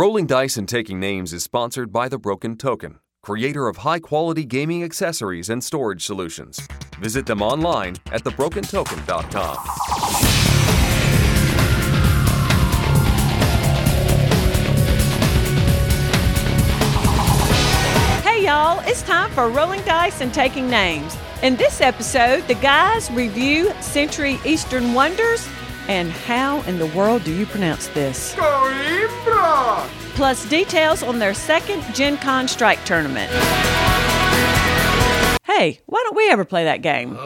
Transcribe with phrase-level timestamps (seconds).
[0.00, 4.46] Rolling Dice and Taking Names is sponsored by The Broken Token, creator of high quality
[4.46, 6.58] gaming accessories and storage solutions.
[7.00, 9.56] Visit them online at thebrokentoken.com.
[18.22, 21.14] Hey y'all, it's time for Rolling Dice and Taking Names.
[21.42, 25.46] In this episode, the guys review Century Eastern Wonders
[25.88, 28.34] and how in the world do you pronounce this?
[28.34, 29.86] Coimbra!
[30.14, 33.30] Plus details on their second Gen Con strike tournament.
[35.44, 37.16] Hey, why don't we ever play that game?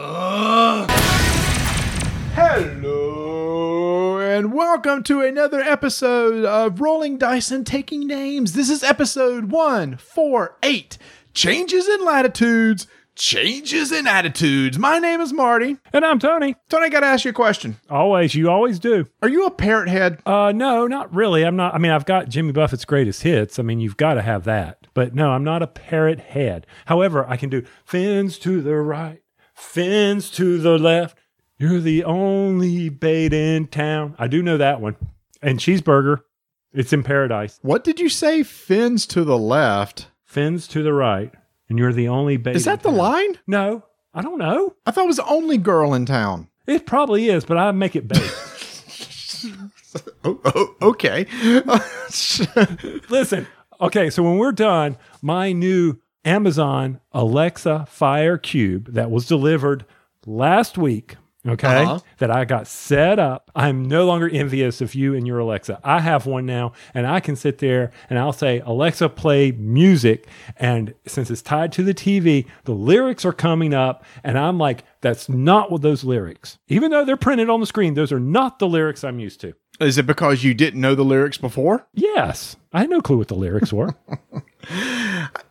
[2.35, 8.53] Hello, and welcome to another episode of Rolling Dice and Taking Names.
[8.53, 10.97] This is episode 148
[11.33, 14.77] Changes in Latitudes, Changes in Attitudes.
[14.77, 15.77] My name is Marty.
[15.93, 16.55] And I'm Tony.
[16.69, 17.77] Tony, I got to ask you a question.
[17.89, 19.05] Always, you always do.
[19.21, 20.21] Are you a parrot head?
[20.25, 21.45] Uh, no, not really.
[21.45, 21.73] I'm not.
[21.73, 23.57] I mean, I've got Jimmy Buffett's greatest hits.
[23.57, 24.87] I mean, you've got to have that.
[24.93, 26.67] But no, I'm not a parrot head.
[26.87, 29.21] However, I can do fins to the right,
[29.53, 31.17] fins to the left.
[31.57, 34.15] You're the only bait in town.
[34.19, 34.97] I do know that one.
[35.41, 36.23] And cheeseburger.
[36.73, 37.59] It's in paradise.
[37.61, 38.43] What did you say?
[38.43, 40.07] Fins to the left.
[40.25, 41.33] Fins to the right,
[41.69, 42.57] and you're the only baby.
[42.57, 43.37] Is that the line?
[43.47, 44.75] No, I don't know.
[44.85, 46.49] I thought it was the only girl in town.
[46.67, 48.31] It probably is, but I make it bait.
[50.25, 51.25] Oh, oh okay.
[53.09, 53.47] Listen,
[53.79, 59.85] okay, so when we're done, my new Amazon Alexa Fire Cube that was delivered
[60.25, 61.15] last week,
[61.47, 61.99] okay, Uh-huh.
[62.17, 65.79] that I got set up, I'm no longer envious of you and your Alexa.
[65.83, 70.27] I have one now, and I can sit there and I'll say, Alexa, play music.
[70.57, 74.83] And since it's tied to the TV, the lyrics are coming up, and I'm like,
[75.01, 78.59] that's not what those lyrics, even though they're printed on the screen, those are not
[78.59, 79.53] the lyrics I'm used to.
[79.79, 81.85] Is it because you didn't know the lyrics before?
[81.93, 83.93] Yes, I had no clue what the lyrics were.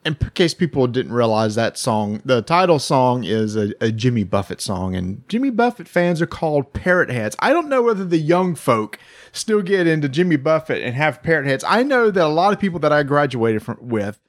[0.05, 4.61] in case people didn't realize that song, the title song is a, a Jimmy Buffett
[4.61, 7.37] song, and Jimmy Buffett fans are called parrot heads.
[7.39, 8.99] I don't know whether the young folk
[9.33, 11.65] still get into Jimmy Buffett and have parrot heads.
[11.67, 14.21] I know that a lot of people that I graduated from, with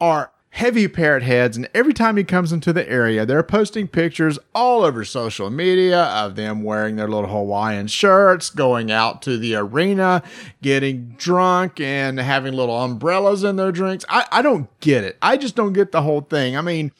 [0.00, 4.38] are heavy parrot heads, and every time he comes into the area, they're posting pictures
[4.54, 9.54] all over social media of them wearing their little Hawaiian shirts, going out to the
[9.56, 10.22] arena,
[10.60, 14.04] getting drunk, and having little umbrellas in their drinks.
[14.10, 15.16] I, I don't get it.
[15.22, 16.54] I just don't get the whole thing.
[16.54, 16.92] I mean,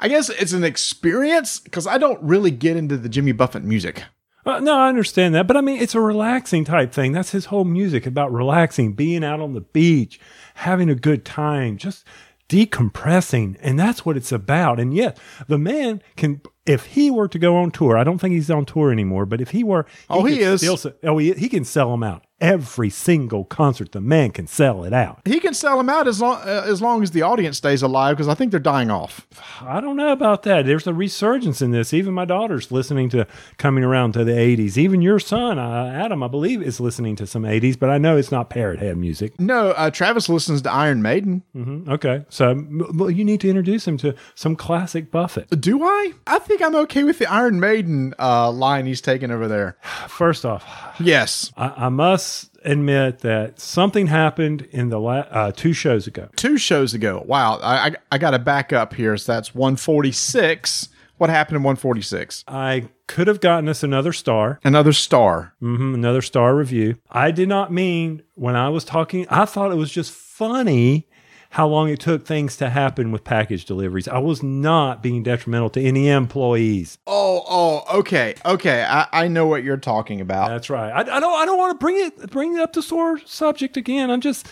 [0.00, 4.02] I guess it's an experience because I don't really get into the Jimmy Buffett music.
[4.44, 7.12] Uh, no, I understand that, but I mean, it's a relaxing type thing.
[7.12, 10.20] That's his whole music about relaxing, being out on the beach,
[10.54, 12.04] having a good time, just
[12.48, 13.56] decompressing.
[13.60, 14.78] And that's what it's about.
[14.80, 15.18] And yet,
[15.48, 18.64] the man can, if he were to go on tour, I don't think he's on
[18.64, 20.60] tour anymore, but if he were, Oh, he is.
[20.60, 22.25] Still, oh, he, he can sell them out.
[22.38, 25.22] Every single concert, the man can sell it out.
[25.24, 28.14] He can sell them out as long uh, as long as the audience stays alive
[28.16, 29.26] because I think they're dying off.
[29.62, 30.66] I don't know about that.
[30.66, 31.94] There's a resurgence in this.
[31.94, 33.26] Even my daughter's listening to
[33.56, 34.76] coming around to the 80s.
[34.76, 38.18] Even your son, uh, Adam, I believe, is listening to some 80s, but I know
[38.18, 39.40] it's not parrot head music.
[39.40, 41.42] No, uh, Travis listens to Iron Maiden.
[41.54, 42.26] hmm Okay.
[42.28, 45.48] So m- well, you need to introduce him to some classic Buffett.
[45.58, 46.12] Do I?
[46.26, 49.78] I think I'm okay with the Iron Maiden uh, line he's taking over there.
[50.08, 50.64] First off,
[51.00, 51.52] Yes.
[51.56, 56.28] I, I must admit that something happened in the la- uh, two shows ago.
[56.36, 57.22] Two shows ago.
[57.26, 57.58] Wow.
[57.62, 59.16] I, I, I got to back up here.
[59.16, 60.88] So that's 146.
[61.18, 62.44] What happened in 146?
[62.46, 65.54] I could have gotten us another star, Another star.
[65.60, 66.96] hmm another star review.
[67.10, 71.08] I did not mean when I was talking, I thought it was just funny
[71.50, 74.08] how long it took things to happen with package deliveries.
[74.08, 76.98] I was not being detrimental to any employees.
[77.06, 78.34] Oh, oh, okay.
[78.44, 78.84] Okay.
[78.88, 80.48] I, I know what you're talking about.
[80.48, 80.90] That's right.
[80.90, 81.32] I, I don't.
[81.34, 84.10] I don't want to bring it bring it up to sore subject again.
[84.10, 84.46] I'm just.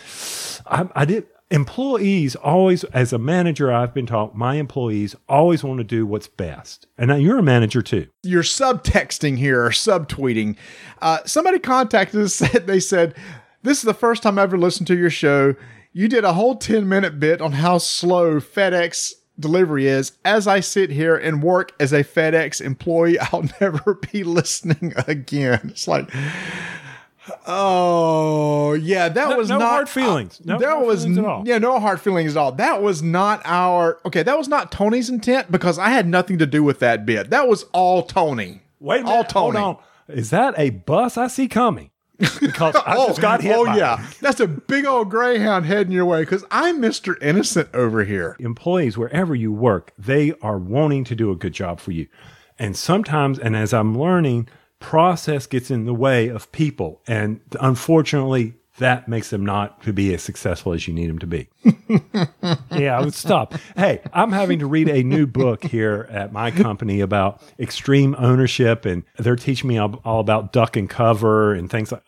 [0.66, 1.26] I, I did.
[1.50, 6.26] Employees always, as a manager, I've been taught my employees always want to do what's
[6.26, 6.86] best.
[6.98, 8.08] And now you're a manager too.
[8.22, 10.56] you're subtexting here or subtweeting.
[11.02, 12.34] Uh, somebody contacted us.
[12.34, 13.14] Said they said
[13.62, 15.54] this is the first time I ever listened to your show.
[15.96, 20.12] You did a whole ten minute bit on how slow FedEx delivery is.
[20.24, 25.60] As I sit here and work as a FedEx employee, I'll never be listening again.
[25.70, 26.10] It's like.
[27.46, 30.40] Oh yeah, that No- was no not hard feelings.
[30.44, 31.42] No that hard was feelings at all.
[31.46, 32.52] yeah, no hard feelings at all.
[32.52, 34.22] That was not our okay.
[34.22, 37.30] That was not Tony's intent because I had nothing to do with that bit.
[37.30, 38.62] That was all Tony.
[38.80, 39.28] Wait a all minute.
[39.30, 39.58] Tony.
[39.58, 39.76] Hold
[40.08, 40.16] on.
[40.16, 41.90] Is that a bus I see coming?
[42.40, 43.54] Because I just oh, got hit.
[43.56, 44.18] oh yeah, it.
[44.20, 48.36] that's a big old greyhound heading your way because I'm Mister Innocent over here.
[48.38, 52.06] employees wherever you work they are wanting to do a good job for you
[52.58, 54.48] and sometimes and as i'm learning
[54.80, 60.12] process gets in the way of people and unfortunately that makes them not to be
[60.14, 61.48] as successful as you need them to be.
[62.72, 63.54] yeah, I would stop.
[63.76, 68.84] Hey, I'm having to read a new book here at my company about extreme ownership,
[68.84, 72.02] and they're teaching me all, all about duck and cover and things like.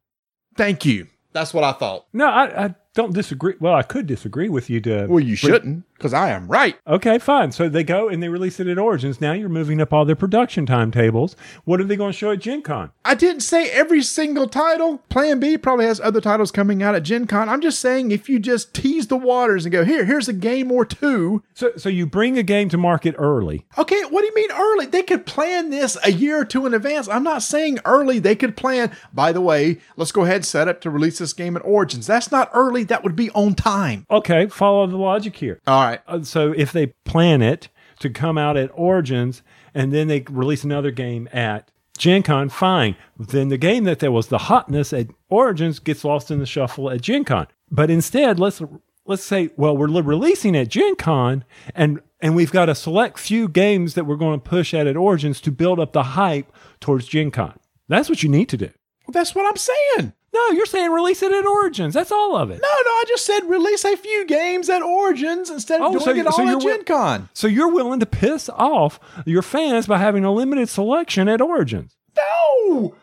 [0.56, 1.08] Thank you.
[1.34, 2.06] That's what I thought.
[2.14, 3.54] No, I, I don't disagree.
[3.60, 5.06] Well, I could disagree with you to.
[5.06, 6.78] Well, you shouldn't because I am right.
[6.86, 7.52] Okay, fine.
[7.52, 9.20] So they go and they release it at Origins.
[9.20, 11.36] Now you're moving up all their production timetables.
[11.66, 12.92] What are they going to show at Gen Con?
[13.04, 15.00] I didn't say every single title.
[15.10, 17.50] Plan B probably has other titles coming out at Gen Con.
[17.50, 20.72] I'm just saying if you just tease the waters and go, here, here's a game
[20.72, 21.44] or two.
[21.54, 23.66] So, so you bring a game to market early.
[23.78, 24.86] Okay, what do you mean early?
[24.86, 27.08] They could plan this a year or two in advance.
[27.08, 28.20] I'm not saying early.
[28.20, 31.34] They could plan, by the way, let's go ahead and set up to release this
[31.34, 32.08] game at Origins.
[32.08, 32.84] That's not early.
[32.84, 34.06] That would be on time.
[34.12, 35.60] Okay, follow the logic here.
[35.66, 35.87] All right.
[36.08, 37.70] Uh, so if they plan it
[38.00, 39.42] to come out at Origins
[39.74, 42.96] and then they release another game at Gen Con, fine.
[43.18, 46.90] Then the game that there was the hotness at Origins gets lost in the shuffle
[46.90, 47.48] at Gen Con.
[47.72, 48.62] But instead, let's
[49.06, 53.48] let's say, well, we're releasing at Gen Con and and we've got a select few
[53.48, 57.08] games that we're going to push at at Origins to build up the hype towards
[57.08, 57.60] Gen Con.
[57.88, 58.70] That's what you need to do.
[59.06, 60.14] Well, that's what I'm saying.
[60.34, 61.94] No, you're saying release it at Origins.
[61.94, 62.62] That's all of it.
[62.62, 66.04] No, no, I just said release a few games at Origins instead of Oh, doing
[66.04, 67.30] so- it all so at Gen Con.
[67.34, 71.96] So you're willing to piss off your fans by having a limited selection at Origins.
[72.16, 72.96] No!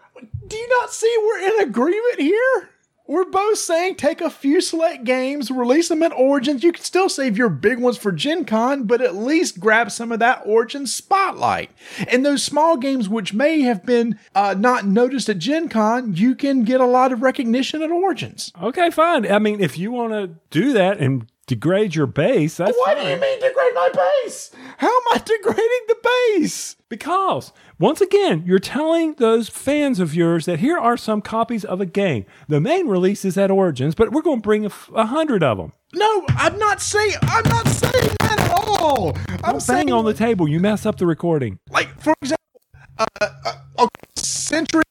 [0.47, 2.69] Do you not see we're in agreement here?
[3.07, 6.63] We're both saying take a few select games, release them at Origins.
[6.65, 10.11] You can still save your big ones for Gen Con, but at least grab some
[10.11, 11.71] of that Origin spotlight.
[12.09, 16.35] And those small games, which may have been uh, not noticed at Gen Con, you
[16.35, 18.51] can get a lot of recognition at Origins.
[18.63, 19.31] Okay, fine.
[19.31, 23.05] I mean, if you want to do that and degrade your base, that's What fine.
[23.05, 23.91] do you mean degrade my
[24.25, 24.51] base?
[24.79, 25.97] How am I degrading the
[26.39, 26.77] base?
[26.89, 31.81] Because once again, you're telling those fans of yours that here are some copies of
[31.81, 32.25] a game.
[32.49, 35.43] The main release is at Origins, but we're going to bring a, f- a hundred
[35.43, 35.73] of them.
[35.95, 38.51] No, I'm not saying I'm not saying that at
[38.81, 39.17] all.
[39.45, 40.49] I'm Don't saying bang on the table.
[40.49, 41.59] You mess up the recording.
[41.71, 42.45] like for example,
[42.99, 44.83] uh, uh, okay, Century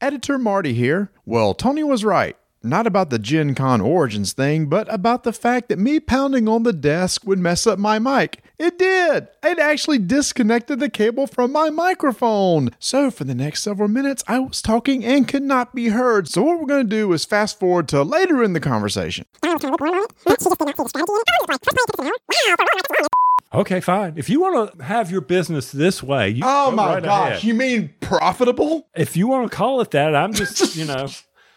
[0.00, 1.10] Editor Marty here.
[1.24, 2.36] Well, Tony was right.
[2.62, 6.62] Not about the Gen Con Origins thing, but about the fact that me pounding on
[6.64, 8.42] the desk would mess up my mic.
[8.58, 9.28] It did!
[9.42, 12.70] It actually disconnected the cable from my microphone.
[12.78, 16.26] So for the next several minutes, I was talking and could not be heard.
[16.28, 19.26] So what we're going to do is fast forward to later in the conversation.
[23.54, 24.14] Okay, fine.
[24.16, 27.44] If you want to have your business this way, you Oh my right gosh, ahead.
[27.44, 28.86] you mean profitable?
[28.94, 31.06] if you want to call it that, I'm just, you know,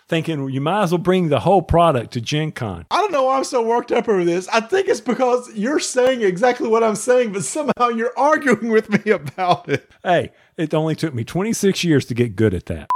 [0.09, 2.85] thinking you might as well bring the whole product to Gen Con.
[2.91, 4.47] I don't know why I'm so worked up over this.
[4.49, 8.89] I think it's because you're saying exactly what I'm saying, but somehow you're arguing with
[8.89, 9.89] me about it.
[10.03, 12.89] Hey, it only took me 26 years to get good at that.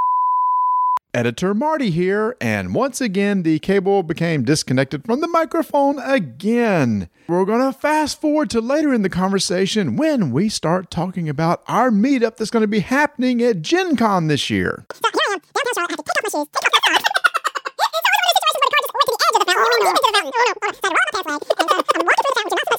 [1.16, 7.08] Editor Marty here, and once again, the cable became disconnected from the microphone again.
[7.28, 11.62] We're going to fast forward to later in the conversation when we start talking about
[11.68, 14.88] our meetup that's going to be happening at Gen Con this year.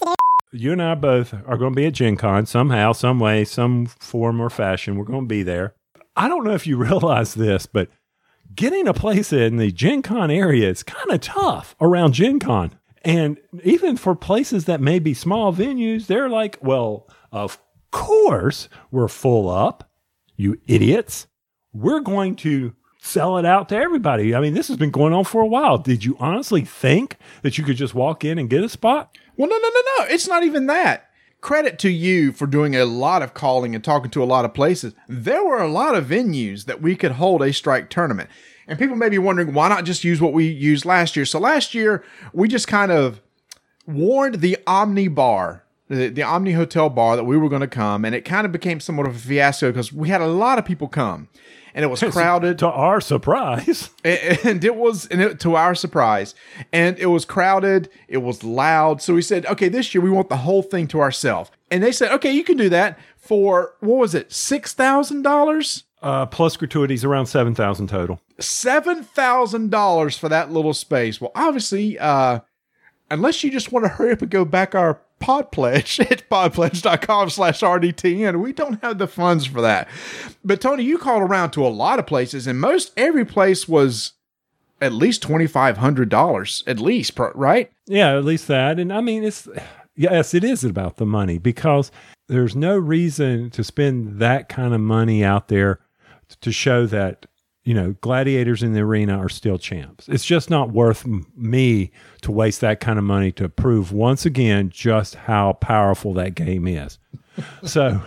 [0.06, 0.14] Oh,
[0.52, 3.86] you and I both are going to be at Gen Con somehow, some way, some
[3.86, 4.96] form or fashion.
[4.96, 5.74] We're going to be there.
[6.16, 7.88] I don't know if you realize this, but
[8.54, 12.78] getting a place in the Gen Con area is kind of tough around Gen Con.
[13.02, 17.58] And even for places that may be small venues, they're like, well, of
[17.90, 19.90] course we're full up,
[20.36, 21.26] you idiots.
[21.72, 24.34] We're going to sell it out to everybody.
[24.34, 25.76] I mean, this has been going on for a while.
[25.76, 29.16] Did you honestly think that you could just walk in and get a spot?
[29.36, 30.14] Well, no, no, no, no.
[30.14, 31.10] It's not even that.
[31.44, 34.54] Credit to you for doing a lot of calling and talking to a lot of
[34.54, 34.94] places.
[35.06, 38.30] There were a lot of venues that we could hold a strike tournament.
[38.66, 41.26] And people may be wondering why not just use what we used last year.
[41.26, 43.20] So last year, we just kind of
[43.86, 48.06] warned the Omni Bar, the, the Omni Hotel bar, that we were going to come.
[48.06, 50.64] And it kind of became somewhat of a fiasco because we had a lot of
[50.64, 51.28] people come.
[51.76, 52.58] And it was crowded.
[52.60, 53.90] To our surprise.
[54.04, 56.34] and it was and it, to our surprise
[56.72, 60.28] and it was crowded it was loud so we said okay this year we want
[60.28, 63.96] the whole thing to ourselves and they said okay you can do that for what
[63.98, 68.20] was it $6000 Uh, plus gratuities around 7,000 total.
[68.38, 72.40] $7000 for that little space well obviously uh
[73.10, 77.30] unless you just want to hurry up and go back our pod pledge at podpledge.com
[77.30, 79.88] slash rdtn we don't have the funds for that.
[80.44, 84.12] But tony you called around to a lot of places and most every place was
[84.80, 87.70] at least $2500 at least right?
[87.86, 88.78] Yeah, at least that.
[88.78, 89.48] And I mean, it's,
[89.96, 91.90] yes, it is about the money because
[92.28, 95.80] there's no reason to spend that kind of money out there
[96.40, 97.26] to show that,
[97.64, 100.08] you know, gladiators in the arena are still champs.
[100.08, 101.90] It's just not worth m- me
[102.22, 106.66] to waste that kind of money to prove once again just how powerful that game
[106.66, 106.98] is.
[107.64, 108.00] So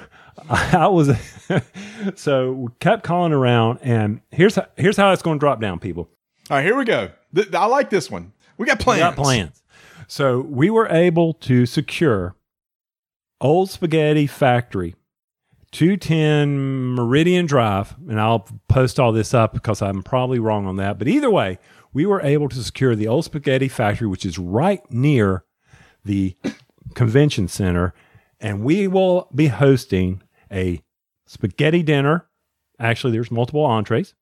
[0.49, 1.11] I was,
[2.15, 5.79] so we kept calling around, and here's how, here's how it's going to drop down,
[5.79, 6.07] people.
[6.49, 9.15] all right here we go Th- i like this one we got plans We got
[9.17, 9.63] plans.
[10.07, 12.35] So we were able to secure
[13.41, 14.95] Old Spaghetti Factory,
[15.77, 20.97] 210 Meridian Drive, and I'll post all this up because I'm probably wrong on that.
[20.97, 21.59] But either way,
[21.93, 25.43] we were able to secure the Old Spaghetti Factory, which is right near
[26.03, 26.35] the
[26.95, 27.93] convention center,
[28.39, 30.81] and we will be hosting a
[31.27, 32.25] spaghetti dinner.
[32.79, 34.15] Actually, there's multiple entrees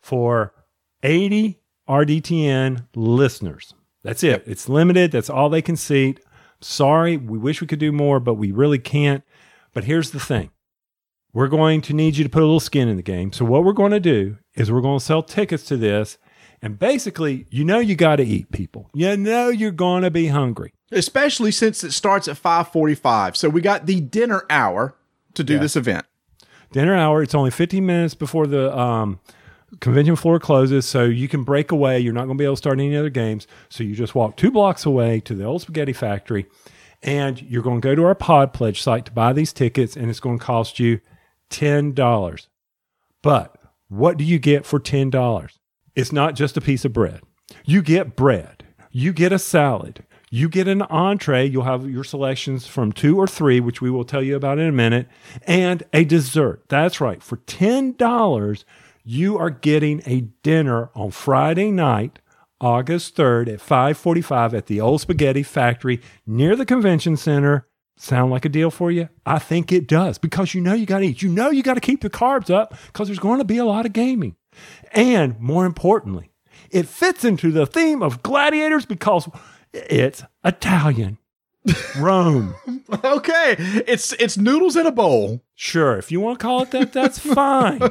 [0.00, 0.54] for
[1.02, 3.74] 80 RDTN listeners.
[4.02, 4.44] That's it.
[4.46, 5.12] It's limited.
[5.12, 6.20] That's all they can seat.
[6.62, 9.22] Sorry, we wish we could do more, but we really can't.
[9.74, 10.52] But here's the thing
[11.32, 13.32] we're going to need you to put a little skin in the game.
[13.32, 16.18] So, what we're going to do is we're going to sell tickets to this.
[16.64, 18.88] And basically, you know, you got to eat people.
[18.94, 20.72] You know, you're going to be hungry.
[20.92, 24.94] especially since it starts at 5.45 so we got the dinner hour
[25.34, 26.06] to do this event
[26.72, 27.22] dinner hour.
[27.22, 29.20] It's only 15 minutes before the um,
[29.80, 32.00] convention floor closes, so you can break away.
[32.00, 33.46] You're not going to be able to start any other games.
[33.68, 36.46] So you just walk two blocks away to the old spaghetti factory,
[37.02, 40.10] and you're going to go to our Pod Pledge site to buy these tickets, and
[40.10, 41.00] it's going to cost you
[41.52, 42.46] $10.
[43.22, 43.56] But
[43.88, 45.58] what do you get for $10?
[45.94, 47.20] It's not just a piece of bread.
[47.64, 51.44] You get bread, you get a salad, you get an entree.
[51.44, 54.66] You'll have your selections from two or three, which we will tell you about in
[54.66, 55.06] a minute,
[55.42, 56.64] and a dessert.
[56.70, 57.22] That's right.
[57.22, 58.64] For $10,
[59.04, 62.18] you are getting a dinner on Friday night,
[62.62, 67.66] August 3rd at 545 at the Old Spaghetti Factory near the convention center.
[67.96, 69.08] Sound like a deal for you?
[69.24, 71.22] I think it does because you know you got to eat.
[71.22, 73.64] You know you got to keep the carbs up because there's going to be a
[73.64, 74.36] lot of gaming.
[74.92, 76.32] And more importantly,
[76.70, 79.28] it fits into the theme of gladiators because
[79.72, 81.18] it's Italian.
[81.96, 82.56] Rome.
[83.04, 83.54] okay
[83.86, 87.20] it's it's noodles in a bowl Sure, if you want to call it that, that's
[87.20, 87.80] fine.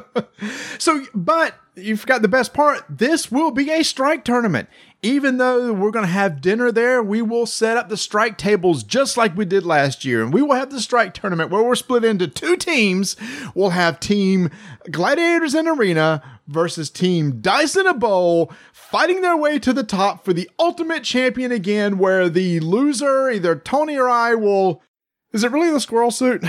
[0.77, 2.84] So, but you forgot the best part.
[2.89, 4.67] This will be a strike tournament.
[5.03, 8.84] Even though we're going to have dinner there, we will set up the strike tables
[8.84, 10.22] just like we did last year.
[10.22, 13.15] And we will have the strike tournament where we're split into two teams.
[13.55, 14.51] We'll have team
[14.91, 20.24] Gladiators in Arena versus team Dice in a Bowl fighting their way to the top
[20.24, 24.84] for the ultimate champion again, where the loser, either Tony or I, will.
[25.34, 26.43] Is it really the squirrel suit?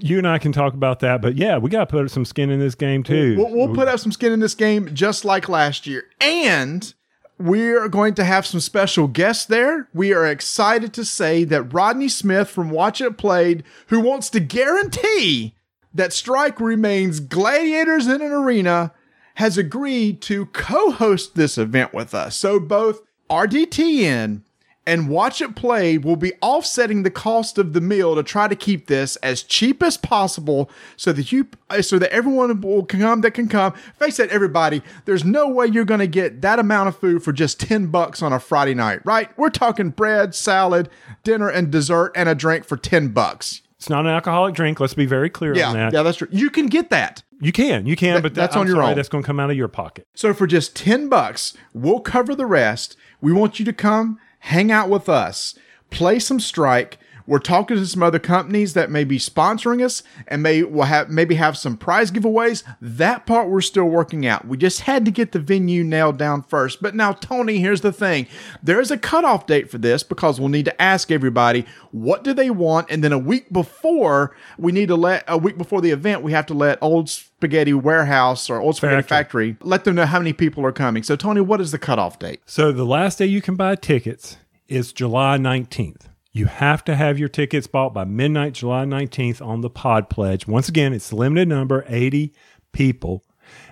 [0.00, 2.50] You and I can talk about that, but yeah, we got to put some skin
[2.50, 3.36] in this game too.
[3.36, 6.04] We'll, we'll put up some skin in this game just like last year.
[6.20, 6.94] And
[7.38, 9.88] we're going to have some special guests there.
[9.94, 14.40] We are excited to say that Rodney Smith from Watch It Played, who wants to
[14.40, 15.54] guarantee
[15.94, 18.92] that Strike remains gladiators in an arena,
[19.36, 22.36] has agreed to co host this event with us.
[22.36, 24.42] So both RDTN
[24.88, 28.56] and Watch It Played will be offsetting the cost of the meal to try to
[28.56, 33.20] keep this as cheap as possible so that you uh, so that everyone will come
[33.20, 33.72] that can come.
[33.98, 37.60] Face it, everybody, there's no way you're gonna get that amount of food for just
[37.60, 39.30] 10 bucks on a Friday night, right?
[39.38, 40.88] We're talking bread, salad,
[41.22, 43.60] dinner, and dessert and a drink for 10 bucks.
[43.76, 44.80] it's not an alcoholic drink.
[44.80, 45.92] Let's be very clear Yeah, on that.
[45.92, 46.28] yeah, that's true.
[46.32, 47.22] You can get that.
[47.40, 48.96] You can, you can, but that's that- on I'm your sorry, own.
[48.96, 50.08] That's going to come out of your pocket.
[50.14, 52.96] So for just 10 bucks, we'll cover the rest.
[53.20, 55.54] We want you to come hang out with us,
[55.90, 56.98] play some strike.
[57.28, 61.10] We're talking to some other companies that may be sponsoring us and may will have
[61.10, 62.64] maybe have some prize giveaways.
[62.80, 64.48] That part we're still working out.
[64.48, 66.80] We just had to get the venue nailed down first.
[66.80, 68.26] But now, Tony, here's the thing.
[68.62, 72.48] There's a cutoff date for this because we'll need to ask everybody what do they
[72.48, 76.22] want, and then a week before we need to let a week before the event
[76.22, 79.52] we have to let Old Spaghetti Warehouse or Old Spaghetti Factory.
[79.52, 81.02] Factory let them know how many people are coming.
[81.02, 82.40] So, Tony, what is the cutoff date?
[82.46, 86.06] So the last day you can buy tickets is July 19th.
[86.38, 90.46] You have to have your tickets bought by midnight, July 19th on the Pod Pledge.
[90.46, 92.32] Once again, it's limited number, 80
[92.70, 93.24] people.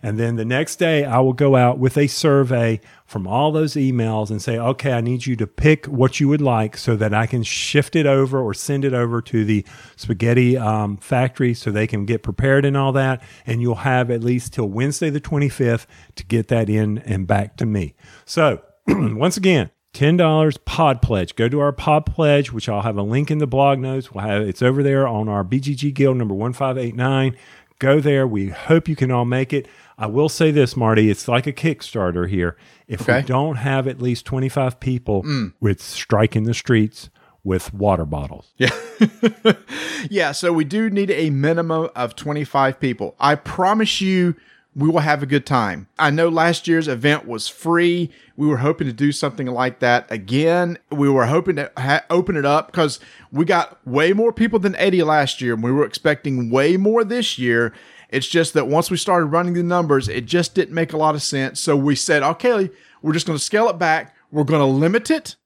[0.02, 3.74] And then the next day, I will go out with a survey from all those
[3.74, 7.14] emails and say, okay, I need you to pick what you would like so that
[7.14, 11.70] I can shift it over or send it over to the spaghetti um, factory so
[11.70, 13.22] they can get prepared and all that.
[13.46, 17.56] And you'll have at least till Wednesday, the 25th, to get that in and back
[17.58, 17.94] to me.
[18.24, 21.34] So, once again, $10 pod pledge.
[21.36, 24.12] Go to our pod pledge, which I'll have a link in the blog notes.
[24.12, 27.36] We'll have it's over there on our BGG Guild number 1589.
[27.78, 28.26] Go there.
[28.26, 29.66] We hope you can all make it.
[29.98, 32.56] I will say this, Marty, it's like a Kickstarter here.
[32.86, 33.20] If Okay.
[33.20, 35.54] we don't have at least 25 people mm.
[35.60, 37.08] with striking the streets
[37.42, 38.52] with water bottles.
[38.58, 38.70] Yeah.
[40.10, 43.14] yeah, so we do need a minimum of 25 people.
[43.18, 44.34] I promise you
[44.76, 45.88] we will have a good time.
[45.98, 48.10] I know last year's event was free.
[48.36, 50.78] We were hoping to do something like that again.
[50.90, 53.00] We were hoping to ha- open it up because
[53.32, 57.04] we got way more people than 80 last year and we were expecting way more
[57.04, 57.72] this year.
[58.10, 61.14] It's just that once we started running the numbers, it just didn't make a lot
[61.14, 61.58] of sense.
[61.58, 64.14] So we said, okay, we're just going to scale it back.
[64.30, 65.36] We're going to limit it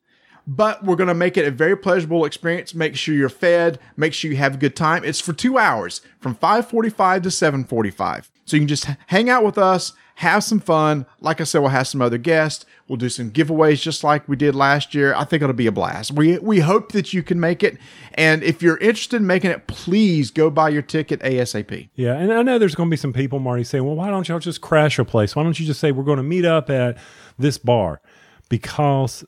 [0.46, 2.74] but we're going to make it a very pleasurable experience.
[2.74, 3.78] Make sure you're fed.
[3.96, 5.04] Make sure you have a good time.
[5.04, 8.32] It's for two hours from 545 to 745.
[8.50, 11.06] So you can just hang out with us, have some fun.
[11.20, 12.66] Like I said, we'll have some other guests.
[12.88, 15.14] We'll do some giveaways just like we did last year.
[15.14, 16.10] I think it'll be a blast.
[16.10, 17.78] We, we hope that you can make it.
[18.14, 21.90] And if you're interested in making it, please go buy your ticket ASAP.
[21.94, 24.28] Yeah, and I know there's going to be some people, Marty, saying, "Well, why don't
[24.28, 25.36] y'all just crash a place?
[25.36, 26.98] Why don't you just say we're going to meet up at
[27.38, 28.02] this bar?"
[28.48, 29.24] Because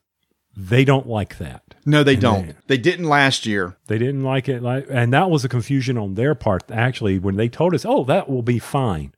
[0.57, 1.63] they don't like that.
[1.85, 2.55] No, they don't.
[2.69, 3.77] They didn't last year.
[3.87, 6.63] They didn't like it, like, and that was a confusion on their part.
[6.71, 9.13] Actually, when they told us, "Oh, that will be fine,"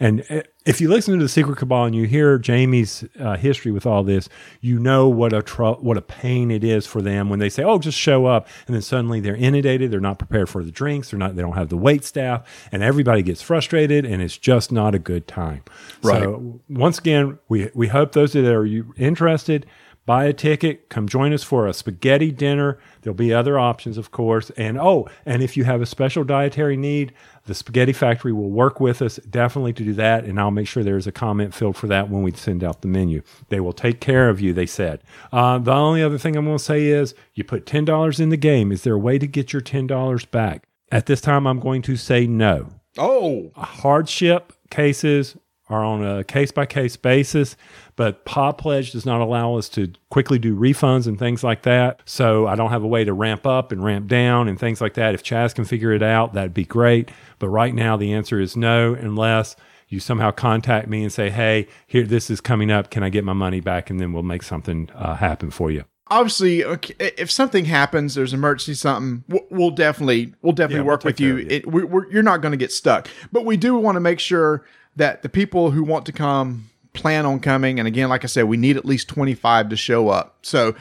[0.00, 3.70] and uh, if you listen to the Secret Cabal and you hear Jamie's uh, history
[3.70, 4.28] with all this,
[4.60, 7.62] you know what a tr- what a pain it is for them when they say,
[7.64, 9.90] "Oh, just show up," and then suddenly they're inundated.
[9.90, 11.10] They're not prepared for the drinks.
[11.10, 11.36] They're not.
[11.36, 14.98] They don't have the wait staff, and everybody gets frustrated, and it's just not a
[14.98, 15.64] good time.
[16.02, 16.22] Right.
[16.22, 19.66] So once again, we we hope those that are interested
[20.06, 22.78] buy a ticket, come join us for a spaghetti dinner.
[23.02, 24.50] There'll be other options, of course.
[24.56, 27.12] And oh, and if you have a special dietary need,
[27.44, 30.24] the Spaghetti Factory will work with us definitely to do that.
[30.24, 32.88] And I'll make sure there's a comment filled for that when we send out the
[32.88, 33.22] menu.
[33.48, 35.02] They will take care of you, they said.
[35.32, 38.36] Uh, the only other thing I'm going to say is you put $10 in the
[38.36, 38.72] game.
[38.72, 40.64] Is there a way to get your $10 back?
[40.90, 45.36] At this time, I'm going to say no Oh, hardship cases
[45.68, 47.56] are on a case by case basis,
[47.96, 52.00] but Pod Pledge does not allow us to quickly do refunds and things like that.
[52.04, 54.94] So I don't have a way to ramp up and ramp down and things like
[54.94, 55.14] that.
[55.14, 57.10] If Chaz can figure it out, that'd be great.
[57.40, 59.56] But right now, the answer is no, unless
[59.88, 62.90] you somehow contact me and say, hey, here, this is coming up.
[62.90, 63.90] Can I get my money back?
[63.90, 65.84] And then we'll make something uh, happen for you.
[66.08, 70.92] obviously, okay, if something happens, there's emergency something, we'll, we'll definitely we'll definitely Yeah, we'll
[70.92, 71.38] work with you.
[71.38, 74.20] It, we we're, you're not going to get stuck, but we do want to make
[74.20, 74.64] sure
[74.96, 77.78] that the people who want to come plan on coming.
[77.78, 80.38] And again, like I said, we need at least 25 to show up.
[80.42, 80.74] So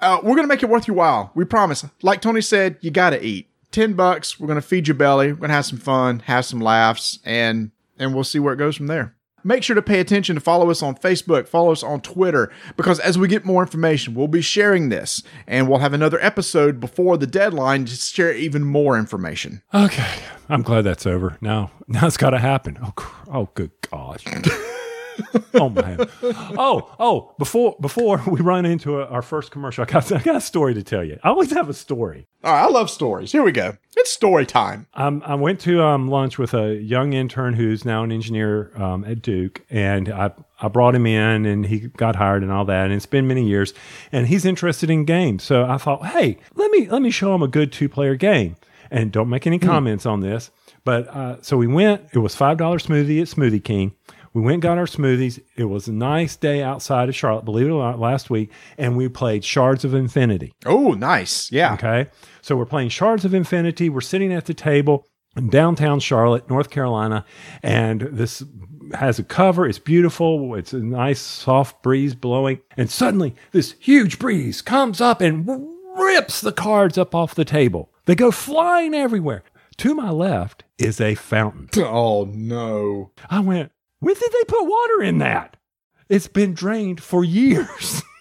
[0.00, 1.30] uh, we're going to make it worth your while.
[1.34, 1.84] We promise.
[2.02, 3.48] Like Tony said, you got to eat.
[3.70, 4.38] 10 bucks.
[4.38, 5.28] We're going to feed your belly.
[5.28, 8.58] We're going to have some fun, have some laughs, and and we'll see where it
[8.58, 9.14] goes from there.
[9.44, 13.00] Make sure to pay attention to follow us on Facebook, follow us on Twitter, because
[13.00, 17.16] as we get more information, we'll be sharing this, and we'll have another episode before
[17.16, 19.62] the deadline to share even more information.
[19.74, 21.38] Okay, I'm glad that's over.
[21.40, 22.78] Now, now it's got to happen.
[22.82, 22.92] Oh,
[23.28, 24.24] oh, good gosh.
[25.54, 26.06] oh man.
[26.22, 27.34] Oh, oh.
[27.38, 30.74] Before before we run into a, our first commercial, I got, I got a story
[30.74, 31.18] to tell you.
[31.22, 32.26] I always have a story.
[32.44, 33.30] All right, I love stories.
[33.30, 33.76] Here we go.
[33.96, 34.86] It's story time.
[34.94, 39.04] Um, I went to um, lunch with a young intern who's now an engineer um,
[39.04, 42.86] at Duke, and I I brought him in, and he got hired and all that.
[42.86, 43.74] And it's been many years,
[44.10, 45.44] and he's interested in games.
[45.44, 48.56] So I thought, hey, let me let me show him a good two player game,
[48.90, 50.50] and don't make any comments on this.
[50.84, 52.08] But uh, so we went.
[52.12, 53.94] It was five dollar smoothie at Smoothie King.
[54.34, 55.42] We went and got our smoothies.
[55.56, 58.96] It was a nice day outside of Charlotte, believe it or not, last week, and
[58.96, 60.52] we played Shards of Infinity.
[60.64, 61.52] Oh, nice.
[61.52, 61.74] Yeah.
[61.74, 62.08] Okay.
[62.40, 63.88] So we're playing Shards of Infinity.
[63.90, 67.24] We're sitting at the table in downtown Charlotte, North Carolina,
[67.62, 68.42] and this
[68.94, 69.66] has a cover.
[69.66, 70.54] It's beautiful.
[70.54, 72.60] It's a nice soft breeze blowing.
[72.76, 75.48] And suddenly, this huge breeze comes up and
[75.96, 77.90] rips the cards up off the table.
[78.06, 79.44] They go flying everywhere.
[79.78, 81.68] To my left is a fountain.
[81.76, 83.10] Oh, no.
[83.30, 83.71] I went,
[84.02, 85.56] when did they put water in that?
[86.08, 88.02] It's been drained for years.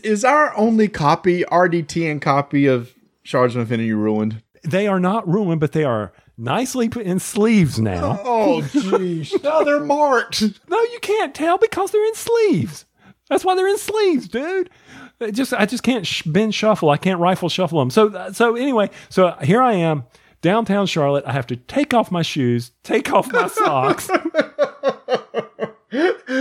[0.00, 4.42] Is our only copy, RDTN copy of Shards of Infinity ruined?
[4.66, 8.20] they are not ruined, but they are nicely put in sleeves now.
[8.24, 9.42] Oh, jeez.
[9.44, 10.42] no, they're marked.
[10.68, 12.84] No, you can't tell because they're in sleeves.
[13.28, 14.70] That's why they're in sleeves, dude.
[15.18, 16.90] It just I just can't sh- bend shuffle.
[16.90, 17.90] I can't rifle shuffle them.
[17.90, 20.04] So so anyway, so here I am
[20.42, 21.24] downtown Charlotte.
[21.26, 24.08] I have to take off my shoes, take off my socks.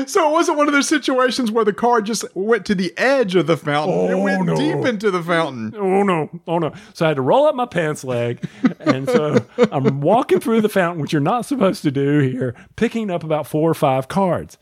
[0.07, 3.35] So it wasn't one of those situations where the car just went to the edge
[3.35, 3.95] of the fountain.
[3.95, 4.55] Oh, it Oh, went no.
[4.55, 5.73] deep into the fountain.
[5.77, 6.73] oh no, oh no.
[6.93, 8.43] So I had to roll up my pants leg.
[8.79, 13.09] And so I'm walking through the fountain, which you're not supposed to do here, picking
[13.09, 14.57] up about four or five cards.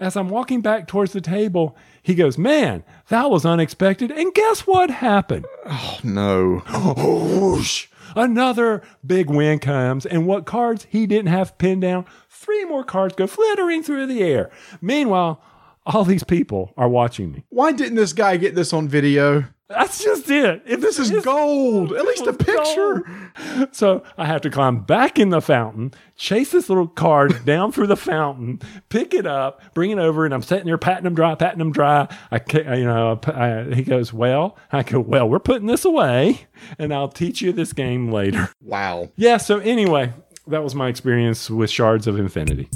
[0.00, 4.10] As I'm walking back towards the table, he goes, Man, that was unexpected.
[4.10, 5.46] And guess what happened?
[5.66, 6.58] Oh no.
[6.96, 12.84] whoosh, another big win comes, and what cards he didn't have pinned down, three more
[12.84, 14.50] cards go flittering through the air.
[14.80, 15.42] Meanwhile,
[15.86, 17.44] all these people are watching me.
[17.48, 19.44] Why didn't this guy get this on video?
[19.68, 20.62] That's just it.
[20.66, 21.92] If This is gold.
[21.92, 23.04] At least a picture.
[23.46, 23.68] gold.
[23.74, 27.88] So I have to climb back in the fountain, chase this little card down through
[27.88, 31.34] the fountain, pick it up, bring it over, and I'm sitting there patting them dry,
[31.34, 32.08] patting them dry.
[32.30, 36.46] I, you know, I, he goes, "Well," I go, "Well, we're putting this away,
[36.78, 39.10] and I'll teach you this game later." Wow.
[39.16, 39.36] Yeah.
[39.36, 40.12] So anyway,
[40.46, 42.70] that was my experience with Shards of Infinity.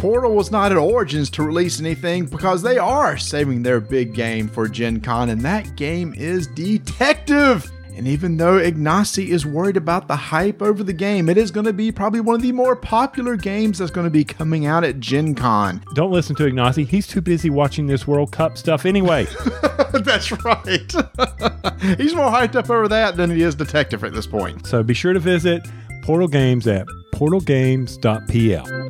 [0.00, 4.48] Portal was not at Origins to release anything because they are saving their big game
[4.48, 7.70] for Gen Con, and that game is Detective.
[7.94, 11.66] And even though Ignacy is worried about the hype over the game, it is going
[11.66, 14.84] to be probably one of the more popular games that's going to be coming out
[14.84, 15.84] at Gen Con.
[15.94, 16.86] Don't listen to Ignacy.
[16.86, 19.26] He's too busy watching this World Cup stuff anyway.
[19.92, 20.90] That's right.
[21.98, 24.66] He's more hyped up over that than he is Detective at this point.
[24.66, 25.68] so be sure to visit
[26.04, 28.86] Portal Games at portalgames.pl.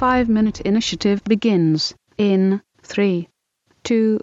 [0.00, 3.28] Five minute initiative begins in three,
[3.84, 4.18] two,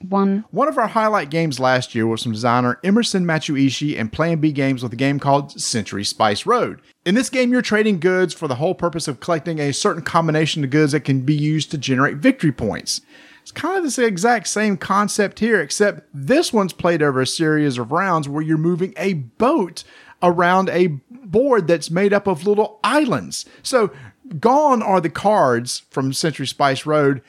[0.00, 0.44] one.
[0.50, 4.50] One of our highlight games last year was from designer Emerson Matsuuchi and Plan B
[4.50, 6.82] Games with a game called Century Spice Road.
[7.04, 10.64] In this game, you're trading goods for the whole purpose of collecting a certain combination
[10.64, 13.00] of goods that can be used to generate victory points.
[13.40, 17.78] It's kind of the exact same concept here, except this one's played over a series
[17.78, 19.84] of rounds where you're moving a boat
[20.22, 23.46] around a board that's made up of little islands.
[23.62, 23.90] So,
[24.38, 27.22] gone are the cards from Century Spice Road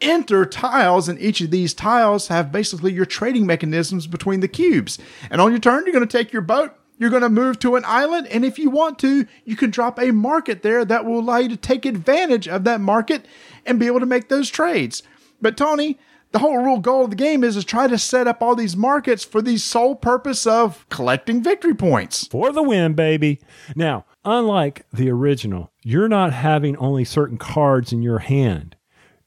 [0.00, 4.98] enter tiles, and each of these tiles have basically your trading mechanisms between the cubes.
[5.30, 7.76] And on your turn, you're going to take your boat, you're going to move to
[7.76, 11.18] an island, and if you want to, you can drop a market there that will
[11.18, 13.26] allow you to take advantage of that market
[13.66, 15.02] and be able to make those trades.
[15.40, 15.98] But Tony,
[16.32, 18.76] the whole real goal of the game is to try to set up all these
[18.76, 22.26] markets for the sole purpose of collecting victory points.
[22.26, 23.40] for the win, baby.
[23.74, 28.76] Now, unlike the original, you're not having only certain cards in your hand.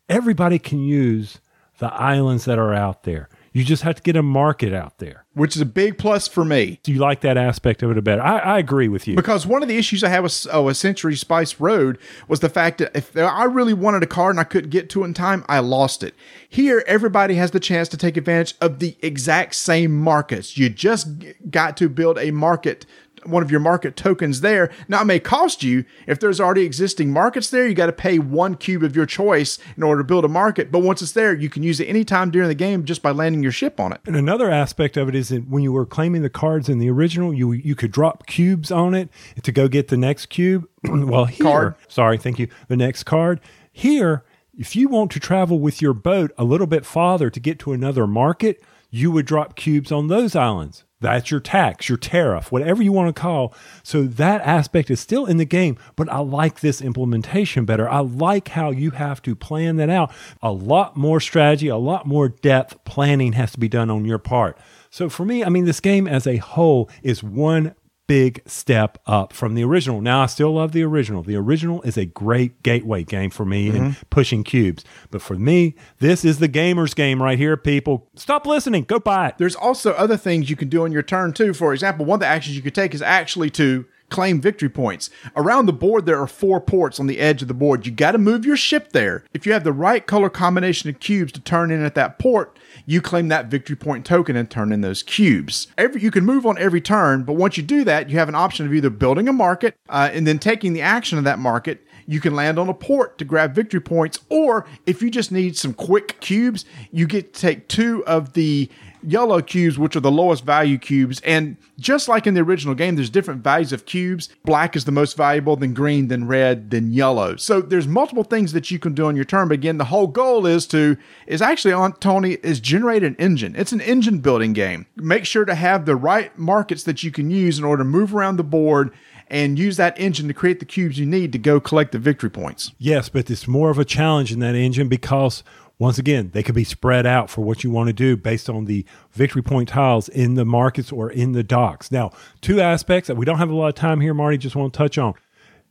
[0.10, 1.40] Everybody can use
[1.80, 3.30] the islands that are out there.
[3.54, 5.26] You just have to get a market out there.
[5.34, 6.80] which is a big plus for me.
[6.84, 8.22] Do you like that aspect of it better?
[8.22, 9.16] I, I agree with you.
[9.16, 12.50] Because one of the issues I had with oh, a Century Spice Road was the
[12.50, 15.14] fact that if I really wanted a card and I couldn't get to it in
[15.14, 16.16] time, I lost it.
[16.48, 20.58] Here, everybody has the chance to take advantage of the exact same markets.
[20.58, 21.08] You just
[21.50, 22.86] got to build a market
[23.26, 24.72] one of your market tokens there.
[24.88, 25.86] Now, it may cost you.
[26.08, 29.60] If there's already existing markets there, you got to pay one cube of your choice
[29.76, 30.72] in order to build a market.
[30.72, 33.44] But once it's there, you can use it anytime during the game just by landing
[33.44, 34.02] your ship on it.
[34.06, 36.90] And another aspect of it is that when you were claiming the cards in the
[36.90, 39.10] original, you you could drop cubes on it
[39.44, 40.68] to go get the next cube.
[40.84, 41.76] well, here, Card.
[41.88, 42.48] sorry, thank you.
[42.68, 43.40] The next card
[43.72, 44.24] here,
[44.58, 47.74] if you want to travel with your boat a little bit farther to get to
[47.74, 50.84] another market, you would drop cubes on those islands.
[51.02, 53.54] That's your tax, your tariff, whatever you want to call.
[53.84, 57.90] So that aspect is still in the game, but I like this implementation better.
[57.90, 60.14] I like how you have to plan that out.
[60.42, 64.20] A lot more strategy, a lot more depth planning has to be done on your
[64.20, 64.58] part.
[64.92, 67.76] So for me, I mean, this game as a whole is one
[68.12, 70.02] big step up from the original.
[70.02, 71.24] Now, I still love the original.
[71.24, 74.02] The original is a great gateway game for me in mm-hmm.
[74.10, 74.84] pushing cubes.
[75.12, 78.10] But for me, this is the gamer's game right here, people.
[78.18, 78.84] Stop listening.
[78.84, 79.38] Go buy it.
[79.38, 81.54] There's also other things you can do on your turn too.
[81.54, 85.10] For example, one of the actions you could take is actually to claim victory points.
[85.38, 87.86] Around the board, there are four ports on the edge of the board.
[87.86, 89.24] You got to move your ship there.
[89.34, 92.60] If you have the right color combination of cubes to turn in at that port,
[92.86, 95.68] you claim that victory point token and turn in those cubes.
[95.78, 98.36] Every you can move on every turn, but once you do that, you have an
[98.36, 101.86] option of either building a market uh, and then taking the action of that market
[102.08, 105.58] you can land on a port to grab victory points, or if you just need
[105.58, 108.70] some quick cubes, you get to take two of the
[109.04, 111.20] yellow cubes, which are the lowest value cubes.
[111.22, 114.30] And just like in the original game, there's different values of cubes.
[114.46, 117.36] Black is the most valuable, then green, then red, then yellow.
[117.36, 119.48] So there's multiple things that you can do on your turn.
[119.48, 123.56] But again, the whole goal is to is actually on Tony is generate an engine.
[123.56, 124.86] It's an engine building game.
[124.96, 128.16] Make sure to have the right markets that you can use in order to move
[128.16, 128.92] around the board
[129.28, 132.30] and use that engine to create the cubes you need to go collect the victory
[132.30, 132.72] points.
[132.78, 135.44] Yes, but it's more of a challenge in that engine because
[135.82, 138.66] once again, they could be spread out for what you want to do based on
[138.66, 141.92] the victory point tiles in the markets or in the docks.
[141.92, 144.74] Now, two aspects that we don't have a lot of time here, Marty, just want
[144.74, 145.16] to touch on.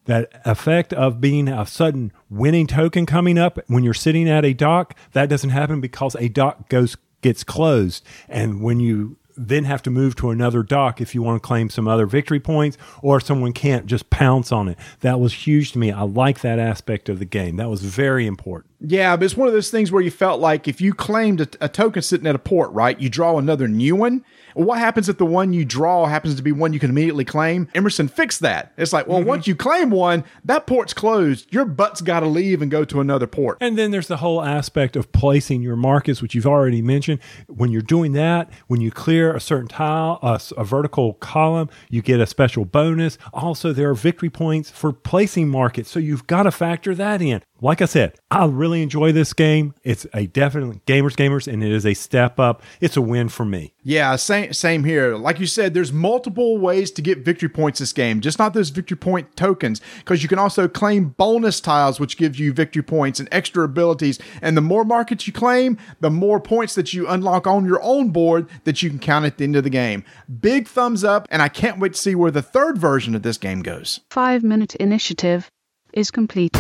[0.07, 4.55] That effect of being a sudden winning token coming up when you're sitting at a
[4.55, 8.05] dock, that doesn't happen because a dock goes gets closed.
[8.29, 11.71] And when you then have to move to another dock if you want to claim
[11.71, 14.79] some other victory points or someone can't just pounce on it.
[15.01, 15.91] That was huge to me.
[15.91, 17.57] I like that aspect of the game.
[17.57, 18.75] That was very important.
[18.81, 21.49] Yeah, but it's one of those things where you felt like if you claimed a,
[21.63, 24.25] a token sitting at a port, right, you draw another new one.
[24.55, 27.69] What happens if the one you draw happens to be one you can immediately claim?
[27.75, 28.73] Emerson fixed that.
[28.77, 29.29] It's like, well, mm-hmm.
[29.29, 31.53] once you claim one, that port's closed.
[31.53, 33.59] Your butt's got to leave and go to another port.
[33.61, 37.21] And then there's the whole aspect of placing your markets, which you've already mentioned.
[37.47, 42.21] When you're doing that, when you clear a certain tile, a vertical column, you get
[42.21, 43.19] a special bonus.
[43.33, 45.91] Also, there are victory points for placing markets.
[45.91, 47.43] So you've got to factor that in.
[47.63, 49.75] Like I said, I really enjoy this game.
[49.85, 52.63] It's a definite gamers gamers, and it is a step up.
[52.81, 53.75] It's a win for me.
[53.83, 55.17] Yeah, same same here.
[55.17, 58.21] Like you said, there's multiple ways to get victory points this game.
[58.21, 62.39] Just not those victory point tokens, because you can also claim bonus tiles, which gives
[62.39, 64.19] you victory points and extra abilities.
[64.41, 68.09] And the more markets you claim, the more points that you unlock on your own
[68.11, 70.05] board that you can count at the end of the game.
[70.41, 73.37] Big thumbs up, and I can't wait to see where the third version of this
[73.37, 74.01] game goes.
[74.11, 75.51] Five minute initiative
[75.93, 76.57] is complete.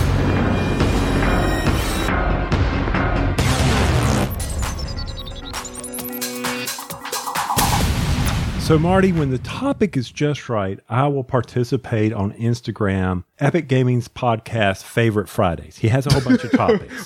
[8.70, 13.88] So, Marty, when the topic is just right, I will participate on Instagram, Epic Game
[13.88, 15.78] Night's podcast, Favorite Fridays.
[15.78, 17.04] He has a whole bunch of topics.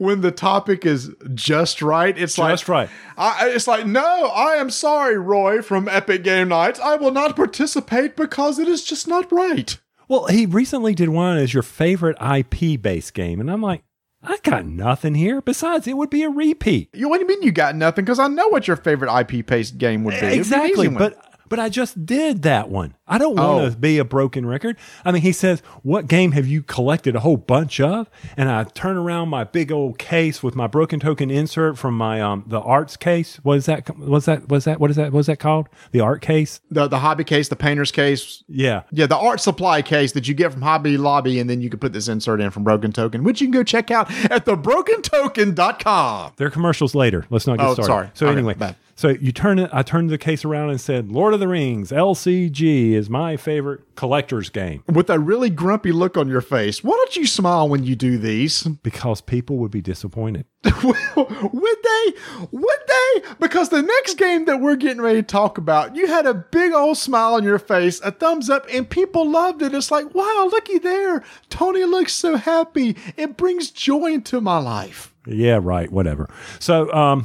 [0.00, 2.90] when the topic is just right, it's like Just right.
[3.16, 6.80] I, it's like no, I am sorry, Roy from Epic Game Nights.
[6.80, 9.78] I will not participate because it is just not right.
[10.08, 13.40] Well, he recently did one as your favorite IP based game.
[13.40, 13.84] And I'm like,
[14.26, 15.40] I got nothing here.
[15.40, 16.88] Besides, it would be a repeat.
[16.92, 18.04] You, what do you mean you got nothing?
[18.04, 20.26] Because I know what your favorite IP based game would be.
[20.26, 20.88] Exactly.
[20.88, 22.94] But but I just did that one.
[23.06, 23.70] I don't want Oh.
[23.70, 24.76] to be a broken record.
[25.04, 28.64] I mean, he says, "What game have you collected a whole bunch of?" And I
[28.64, 32.60] turn around my big old case with my broken token insert from my um the
[32.60, 33.38] arts case.
[33.42, 33.96] What is that?
[33.98, 35.12] Was that was that what is that?
[35.12, 35.68] What is that called?
[35.92, 36.60] The art case?
[36.70, 38.82] the the hobby case, the painter's case, Yeah.
[38.90, 41.78] yeah, the art supply case that you get from Hobby Lobby, and then you can
[41.78, 46.32] put this insert in from Broken Token, which you can go check out at thebrokentoken.com.
[46.36, 47.26] There are commercials later.
[47.30, 47.86] Let's not get Oh, started.
[47.86, 48.08] sorry.
[48.14, 48.76] So Okay, anyway, bad.
[48.96, 49.70] So you turn it.
[49.72, 53.80] I turned the case around and said, "Lord of the Rings LCG is my favorite
[53.96, 56.82] collector's game With a really grumpy look on your face.
[56.82, 58.62] Why don't you smile when you do these?
[58.82, 62.12] because people would be disappointed." would they?
[62.50, 63.22] Would they?
[63.38, 66.72] Because the next game that we're getting ready to talk about, you had a big
[66.72, 69.74] old smile on your face, a thumbs up, and people loved it.
[69.74, 71.22] It's like, wow, looky there.
[71.50, 72.96] Tony looks so happy.
[73.16, 75.13] It brings joy into my life.
[75.26, 75.90] Yeah, right.
[75.90, 76.28] Whatever.
[76.58, 77.24] So, um,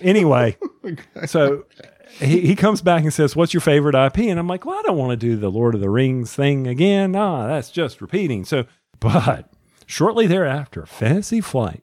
[0.00, 0.56] anyway,
[1.26, 1.64] so
[2.18, 4.82] he, he comes back and says, "What's your favorite IP?" And I'm like, "Well, I
[4.82, 7.12] don't want to do the Lord of the Rings thing again.
[7.12, 8.64] Nah, that's just repeating." So,
[9.00, 9.52] but
[9.86, 11.82] shortly thereafter, Fantasy Flight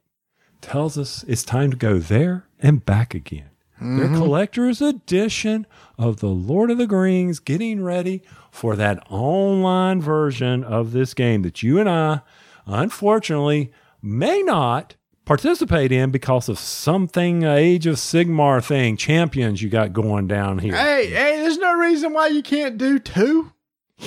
[0.62, 3.50] tells us it's time to go there and back again.
[3.82, 5.66] Their collector's edition
[5.98, 11.44] of the Lord of the Rings, getting ready for that online version of this game
[11.44, 12.20] that you and I,
[12.66, 14.96] unfortunately, may not
[15.30, 20.76] participate in because of something Age of Sigmar thing, champions you got going down here.
[20.76, 23.54] Hey, hey, there's no reason why you can't do two.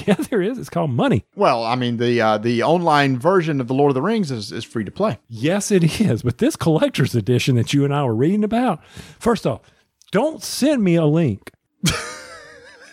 [0.06, 0.58] Yeah, there is.
[0.58, 1.26] It's called money.
[1.36, 4.50] Well, I mean, the uh, the online version of the Lord of the Rings is,
[4.50, 5.18] is free to play.
[5.28, 6.22] Yes, it is.
[6.22, 9.60] But this collector's edition that you and I were reading about, first off,
[10.10, 11.50] don't send me a link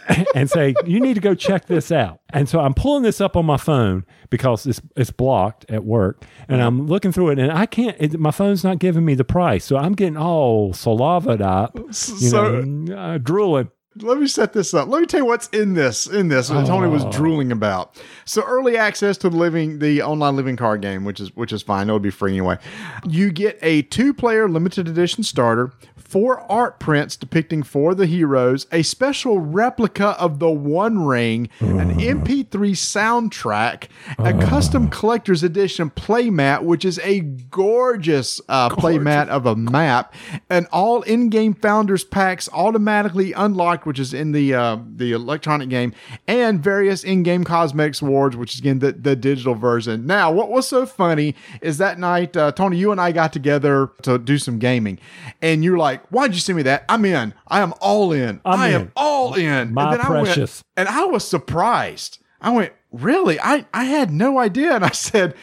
[0.35, 2.21] and say, you need to go check this out.
[2.31, 6.23] And so I'm pulling this up on my phone because it's, it's blocked at work.
[6.47, 9.23] And I'm looking through it and I can't, it, my phone's not giving me the
[9.23, 9.65] price.
[9.65, 13.69] So I'm getting all salavaed up, you So- know, uh, drooling.
[14.01, 14.87] Let me set this up.
[14.87, 16.07] Let me tell you what's in this.
[16.07, 17.99] In this, what Tony was drooling about.
[18.23, 21.63] So early access to the living, the online living card game, which is which is
[21.63, 21.89] fine.
[21.89, 22.59] It'll be free anyway.
[23.05, 25.73] You get a two-player limited edition starter,
[26.09, 31.49] four art prints depicting four of the heroes, a special replica of the One Ring,
[31.59, 39.45] an MP3 soundtrack, a custom collector's edition playmat, which is a gorgeous uh, playmat of
[39.45, 40.13] a map,
[40.49, 45.93] and all in-game founders packs automatically unlocked, which is in the uh, the electronic game,
[46.27, 50.07] and various in-game cosmetics awards, which is again the, the digital version.
[50.07, 53.91] Now, what was so funny is that night, uh, Tony, you and I got together
[54.01, 54.97] to do some gaming,
[55.41, 56.85] and you're like, "Why'd you send me that?
[56.89, 57.33] I'm in.
[57.47, 58.41] I am all in.
[58.45, 58.91] I'm I am in.
[58.95, 60.63] all in." My and then I went- precious.
[60.77, 62.19] and I was surprised.
[62.41, 63.39] I went, "Really?
[63.39, 65.35] I I had no idea." And I said,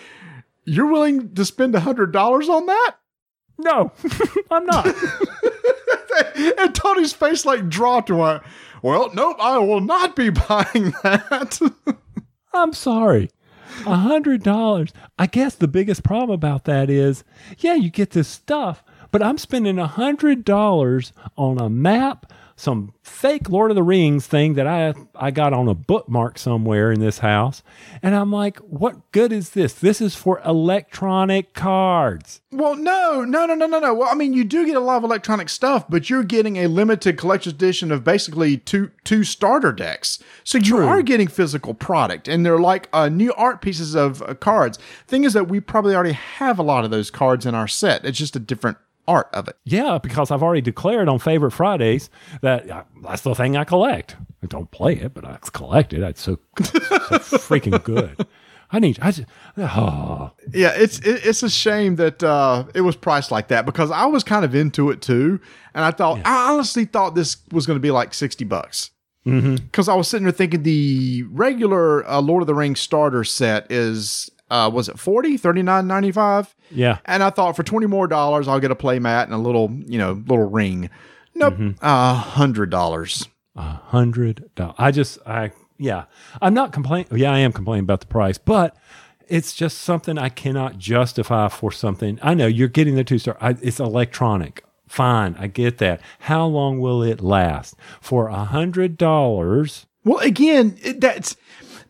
[0.65, 2.93] "You're willing to spend a hundred dollars on that?"
[3.59, 3.93] No,
[4.51, 4.87] I'm not.
[6.59, 8.43] and Tony's face like dropped went,
[8.83, 11.59] Well, nope, I will not be buying that.
[12.53, 13.31] I'm sorry.
[13.87, 14.93] A hundred dollars.
[15.19, 17.25] I guess the biggest problem about that is,
[17.59, 18.83] yeah, you get this stuff,
[19.17, 24.27] but I'm spending a hundred dollars on a map, some fake Lord of the Rings
[24.27, 27.63] thing that I I got on a bookmark somewhere in this house,
[28.03, 29.73] and I'm like, what good is this?
[29.73, 32.43] This is for electronic cards.
[32.51, 33.95] well, no, no, no, no, no, no.
[33.95, 36.67] Well, I mean, you do get a lot of electronic stuff, but you're getting a
[36.67, 40.23] limited collector's edition of basically two two starter decks.
[40.45, 44.35] So you are getting physical product, and they're like uh, new art pieces of uh,
[44.35, 44.79] cards.
[45.07, 48.05] Thing is that we probably already have a lot of those cards in our set.
[48.05, 48.77] It's just a different
[49.09, 49.57] art of it.
[49.65, 52.11] Yeah, because I've already declared on Favorite Fridays
[52.43, 54.17] that uh, that's the thing I collect.
[54.43, 56.03] I don't play it, but I collect it.
[56.03, 56.69] It's so, so
[57.39, 58.27] freaking good.
[58.71, 58.99] I need.
[59.01, 59.29] I just.
[59.57, 63.91] Oh, Yeah, it's it, it's a shame that uh, it was priced like that because
[63.91, 65.41] I was kind of into it too,
[65.75, 68.91] and I thought I honestly thought this was going to be like sixty bucks
[69.25, 73.71] because I was sitting there thinking the regular uh, Lord of the Rings starter set
[73.73, 76.99] is uh, was it 40 39.95 yeah.
[77.05, 79.71] and I thought for twenty more dollars I'll get a play mat and a little
[79.87, 80.91] you know little ring.
[81.35, 83.29] Nope, a hundred dollars.
[83.57, 84.75] A hundred dollars.
[84.79, 86.05] I just, I, yeah,
[86.41, 87.09] I'm not complaining.
[87.15, 88.75] Yeah, I am complaining about the price, but
[89.29, 92.19] it's just something I cannot justify for something.
[92.23, 93.37] I know you're getting the two star.
[93.41, 94.65] I, it's electronic.
[94.89, 96.01] Fine, I get that.
[96.21, 97.75] How long will it last?
[98.01, 101.37] For a hundred dollars, Well, again, that's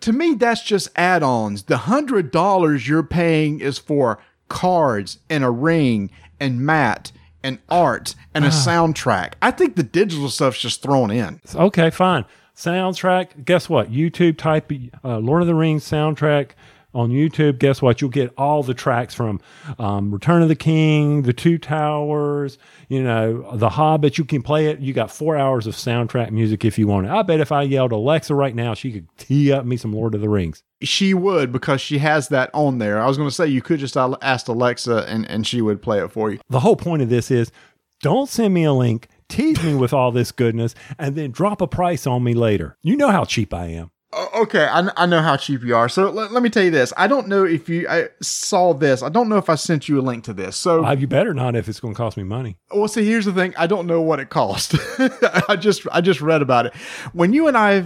[0.01, 1.65] to me that's just add-ons.
[1.65, 8.15] The hundred dollars you're paying is for cards and a ring and mat and art
[8.35, 9.35] and a soundtrack.
[9.41, 11.41] I think the digital stuff's just thrown in.
[11.55, 12.25] okay, fine.
[12.57, 13.45] Soundtrack.
[13.45, 13.91] Guess what?
[13.91, 14.73] YouTube type
[15.05, 16.51] uh, Lord of the Rings soundtrack
[16.97, 17.59] on YouTube.
[17.59, 18.01] Guess what?
[18.01, 19.41] You'll get all the tracks from
[19.79, 24.19] um, Return of the King, The Two Towers, you know, The Hobbit.
[24.19, 24.81] You can play it.
[24.81, 27.13] You got four hours of soundtrack music if you want it.
[27.13, 30.15] I bet if I yelled Alexa right now, she could tee up me some Lord
[30.15, 30.63] of the Rings.
[30.83, 33.01] She would because she has that on there.
[33.01, 36.03] I was going to say you could just ask Alexa and, and she would play
[36.03, 36.39] it for you.
[36.49, 37.53] The whole point of this is
[38.03, 41.67] don't send me a link, tease me with all this goodness, and then drop a
[41.67, 42.77] price on me later.
[42.83, 43.91] You know how cheap I am.
[44.15, 45.89] Okay, I, I know how cheap you are.
[45.89, 46.93] So let, let me tell you this.
[46.97, 49.03] I don't know if you I saw this.
[49.03, 50.57] I don't know if I sent you a link to this.
[50.57, 52.57] So Uh, you better not if it's going to cost me money.
[52.73, 53.53] Well, see, here's the thing.
[53.59, 54.77] I don't know what it cost.
[55.49, 56.75] I just I just read about it.
[57.13, 57.85] When you and I uh,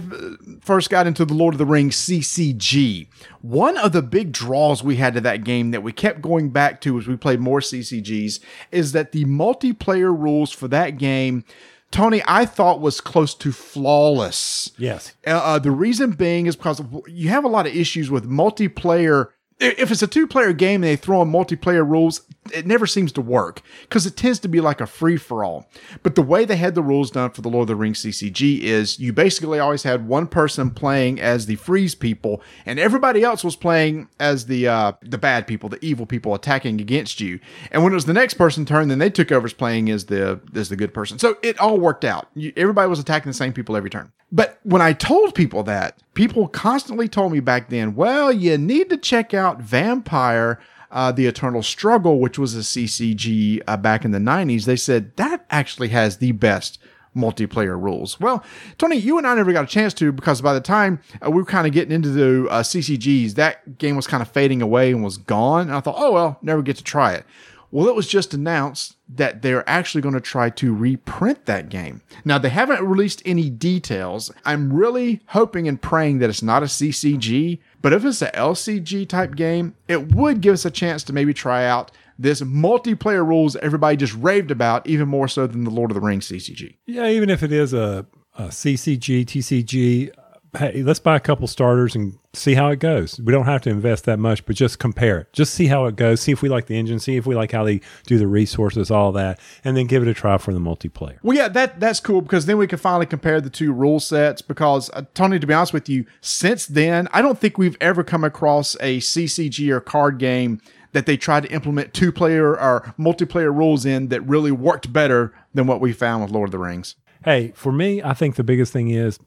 [0.61, 3.07] first got into the Lord of the Rings CCG,
[3.41, 6.81] one of the big draws we had to that game that we kept going back
[6.81, 8.39] to as we played more CCGs
[8.71, 11.43] is that the multiplayer rules for that game,
[11.91, 14.71] Tony, I thought was close to flawless.
[14.77, 15.13] Yes.
[15.27, 19.27] Uh, uh, the reason being is because you have a lot of issues with multiplayer.
[19.61, 23.11] If it's a two player game and they throw in multiplayer rules, it never seems
[23.11, 25.69] to work because it tends to be like a free for all.
[26.01, 28.61] But the way they had the rules done for the Lord of the Rings CCG
[28.61, 33.43] is you basically always had one person playing as the freeze people, and everybody else
[33.43, 37.39] was playing as the uh, the bad people, the evil people attacking against you.
[37.71, 40.05] And when it was the next person's turn, then they took over as playing as
[40.07, 41.19] the as the good person.
[41.19, 42.27] So it all worked out.
[42.33, 44.11] You, everybody was attacking the same people every turn.
[44.31, 48.89] But when I told people that, people constantly told me back then, well, you need
[48.89, 50.59] to check out Vampire,
[50.89, 54.65] uh, The Eternal Struggle, which was a CCG uh, back in the 90s.
[54.65, 56.79] They said that actually has the best
[57.15, 58.19] multiplayer rules.
[58.19, 58.43] Well,
[58.77, 61.41] Tony, you and I never got a chance to because by the time uh, we
[61.41, 64.91] were kind of getting into the uh, CCGs, that game was kind of fading away
[64.91, 65.63] and was gone.
[65.63, 67.25] And I thought, oh, well, never get to try it.
[67.71, 72.01] Well, it was just announced that they're actually going to try to reprint that game.
[72.25, 74.29] Now, they haven't released any details.
[74.45, 79.07] I'm really hoping and praying that it's not a CCG, but if it's a LCG
[79.07, 83.55] type game, it would give us a chance to maybe try out this multiplayer rules
[83.57, 86.75] everybody just raved about, even more so than the Lord of the Rings CCG.
[86.85, 88.05] Yeah, even if it is a,
[88.37, 90.11] a CCG, TCG,
[90.57, 93.19] hey, let's buy a couple starters and see how it goes.
[93.19, 95.33] We don't have to invest that much, but just compare it.
[95.33, 96.21] Just see how it goes.
[96.21, 96.99] See if we like the engine.
[96.99, 100.09] See if we like how they do the resources, all that, and then give it
[100.09, 101.17] a try for the multiplayer.
[101.23, 104.41] Well, yeah, that that's cool because then we can finally compare the two rule sets.
[104.41, 108.03] Because uh, Tony, to be honest with you, since then I don't think we've ever
[108.03, 110.61] come across a CCG or card game
[110.93, 115.33] that they tried to implement two player or multiplayer rules in that really worked better
[115.53, 116.95] than what we found with Lord of the Rings.
[117.23, 119.19] Hey, for me, I think the biggest thing is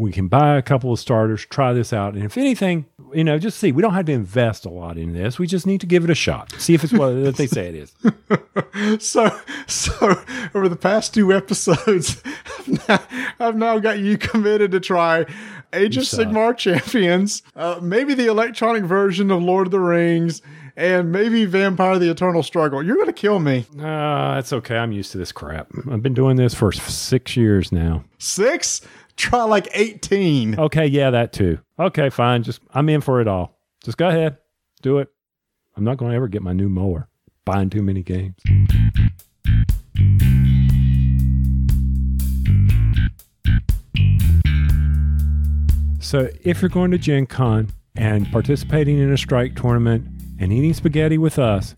[0.00, 3.38] we can buy a couple of starters, try this out, and if anything, you know,
[3.38, 3.72] just see.
[3.72, 5.38] We don't have to invest a lot in this.
[5.38, 6.52] We just need to give it a shot.
[6.58, 7.94] See if it's what they say it is.
[8.98, 9.36] So,
[9.66, 10.22] so
[10.54, 12.22] over the past two episodes,
[12.58, 13.02] I've now,
[13.38, 15.26] I've now got you committed to try
[15.72, 16.26] Age of suck.
[16.26, 20.42] Sigmar Champions, uh, maybe the electronic version of Lord of the Rings,
[20.76, 22.82] and maybe Vampire: The Eternal Struggle.
[22.82, 23.66] You're going to kill me.
[23.78, 24.76] Uh, it's okay.
[24.76, 25.68] I'm used to this crap.
[25.90, 28.04] I've been doing this for six years now.
[28.18, 28.80] Six?
[29.20, 30.58] Try like 18.
[30.58, 31.58] Okay, yeah, that too.
[31.78, 32.42] Okay, fine.
[32.42, 33.54] Just I'm in for it all.
[33.84, 34.38] Just go ahead,
[34.80, 35.08] do it.
[35.76, 37.06] I'm not going to ever get my new mower.
[37.44, 38.36] Buying too many games.
[45.98, 50.08] So, if you're going to Gen Con and participating in a strike tournament
[50.38, 51.76] and eating spaghetti with us,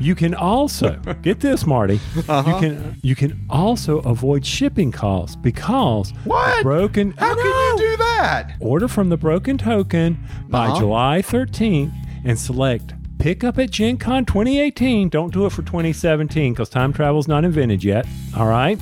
[0.00, 2.00] you can also get this, Marty.
[2.28, 2.50] Uh-huh.
[2.50, 6.62] You can you can also avoid shipping costs because What?
[6.62, 7.12] broken.
[7.12, 8.52] How can you do that?
[8.60, 10.18] Order from the Broken Token
[10.48, 10.78] by Uh-huh.
[10.80, 11.92] July 13th
[12.24, 15.08] and select Pick Up at Gen Con 2018.
[15.08, 18.06] Don't do it for 2017 because time travel's not invented yet.
[18.36, 18.78] All right.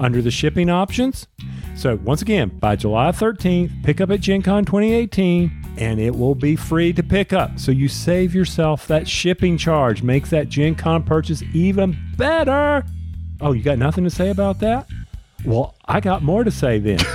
[0.00, 1.26] Under the shipping options.
[1.76, 6.34] So, once again, by July 13th, pick up at Gen Con 2018 and it will
[6.36, 7.58] be free to pick up.
[7.58, 12.84] So, you save yourself that shipping charge, makes that Gen Con purchase even better.
[13.40, 14.88] Oh, you got nothing to say about that?
[15.44, 16.98] Well, I got more to say then.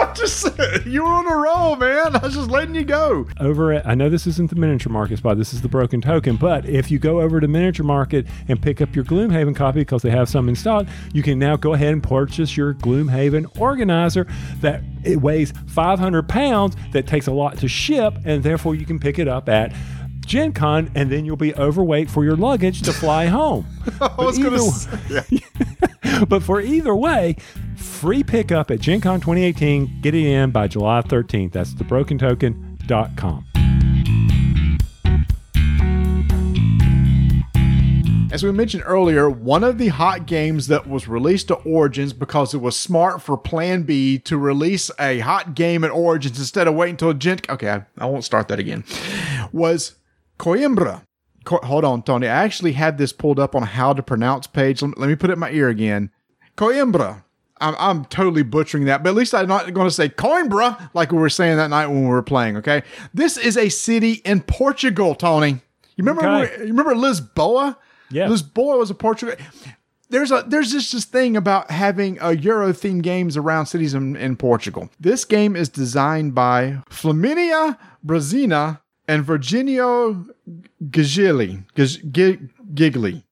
[0.00, 2.16] I just you were on a roll, man.
[2.16, 3.26] I was just letting you go.
[3.38, 6.36] over at I know this isn't the miniature market spot, this is the broken token,
[6.36, 10.02] but if you go over to miniature market and pick up your Gloomhaven copy because
[10.02, 14.26] they have some in stock, you can now go ahead and purchase your Gloomhaven organizer
[14.60, 18.98] that it weighs 500 pounds that takes a lot to ship and therefore you can
[18.98, 19.74] pick it up at
[20.26, 23.66] Gen Con and then you'll be overweight for your luggage to fly home.
[24.00, 25.40] I was But to either- say,
[26.02, 26.24] yeah.
[26.28, 27.36] but for either way,
[28.00, 30.00] free pickup at Gen Con 2018.
[30.00, 31.52] Get it in by July 13th.
[31.52, 33.46] That's thebrokentoken.com.
[38.32, 42.54] As we mentioned earlier, one of the hot games that was released to Origins because
[42.54, 46.74] it was smart for Plan B to release a hot game at Origins instead of
[46.74, 47.40] waiting until Gen.
[47.50, 48.84] Okay, I, won't start that again.
[49.52, 49.96] Was
[50.38, 51.02] Coimbra.
[51.44, 52.28] Co- hold on, Tony.
[52.28, 54.80] I actually had this pulled up on how to pronounce page.
[54.80, 56.10] Let me put it in my ear again.
[56.56, 57.24] Coimbra.
[57.60, 61.12] I'm, I'm totally butchering that, but at least I'm not going to say Coimbra like
[61.12, 62.56] we were saying that night when we were playing.
[62.58, 62.82] Okay,
[63.14, 65.60] this is a city in Portugal, Tony.
[65.96, 66.26] You remember?
[66.26, 66.58] Okay.
[66.60, 67.76] You remember Lisboa?
[68.10, 68.28] Yeah.
[68.28, 69.34] Lisboa was a Portugal.
[70.10, 73.94] there's a there's just this thing about having uh, a Euro themed games around cities
[73.94, 74.90] in, in Portugal.
[74.98, 80.28] This game is designed by Flaminia Brasini and Virginio
[80.90, 81.64] Gigli.
[81.74, 83.22] Gigli.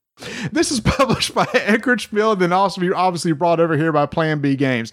[0.53, 4.57] This is published by Eggert Spiel, then also obviously brought over here by Plan B
[4.57, 4.93] Games.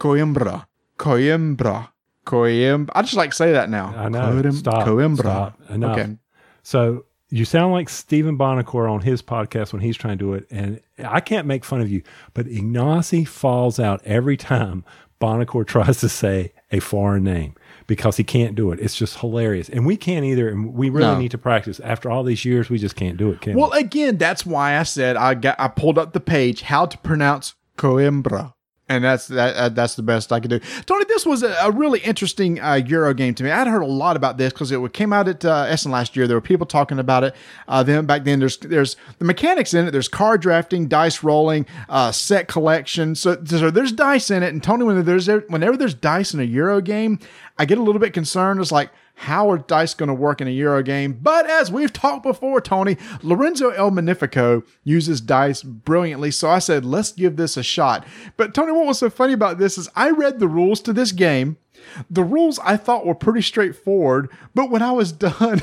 [0.00, 0.66] Coimbra.
[0.98, 1.88] Coimbra.
[2.26, 2.90] Coimbra.
[2.94, 3.94] I just like to say that now.
[3.96, 4.20] I know.
[4.42, 4.86] Coim- Stop.
[4.86, 5.18] Coimbra.
[5.18, 5.60] Stop.
[5.70, 5.98] Enough.
[5.98, 6.16] Okay.
[6.62, 10.46] So you sound like Stephen Buonocore on his podcast when he's trying to do it.
[10.50, 12.02] And I can't make fun of you,
[12.32, 14.84] but Ignacy falls out every time
[15.20, 17.54] Buonocore tries to say a foreign name
[17.86, 18.80] because he can't do it.
[18.80, 19.68] It's just hilarious.
[19.68, 20.48] And we can't either.
[20.48, 21.18] And we really No.
[21.18, 21.80] need to practice.
[21.80, 23.80] After all these years, we just can't do it, can Well, we?
[23.80, 27.54] again, that's why I said I got I pulled up the page how to pronounce
[27.76, 28.53] Coimbra.
[28.86, 29.56] And that's that.
[29.56, 30.60] Uh, that's the best I could do.
[30.84, 33.50] Tony, this was a, a really interesting uh, Euro game to me.
[33.50, 36.26] I'd heard a lot about this because it came out at uh, Essen last year.
[36.26, 37.34] There were people talking about it.
[37.66, 39.92] Uh, then back then, there's there's the mechanics in it.
[39.92, 43.14] There's card drafting, dice rolling, uh, set collection.
[43.14, 44.52] So, so there's dice in it.
[44.52, 47.20] And Tony, when there's whenever there's dice in a Euro game,
[47.58, 48.60] I get a little bit concerned.
[48.60, 51.18] It's like how are dice going to work in a Euro game?
[51.20, 56.30] But as we've talked before, Tony, Lorenzo El Magnifico uses dice brilliantly.
[56.30, 58.06] So I said, let's give this a shot.
[58.36, 61.12] But Tony, what was so funny about this is I read the rules to this
[61.12, 61.56] game.
[62.10, 65.60] The rules I thought were pretty straightforward, but when I was done,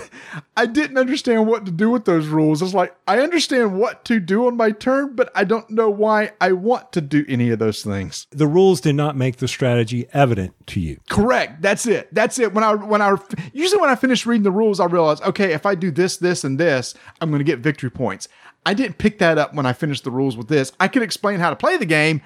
[0.55, 2.61] I didn't understand what to do with those rules.
[2.61, 6.31] It's like, I understand what to do on my turn, but I don't know why
[6.39, 8.27] I want to do any of those things.
[8.31, 10.99] the rules did not make the strategy evident to you.
[11.09, 11.61] Correct.
[11.61, 12.13] That's it.
[12.13, 12.53] That's it.
[12.53, 13.15] When I when I
[13.53, 16.43] usually when I finish reading the rules, I realize okay, if I do this, this,
[16.43, 18.27] and this, I'm going to get victory points.
[18.65, 20.71] I didn't pick that up when I finished the rules with this.
[20.79, 22.21] I could explain how to play the game.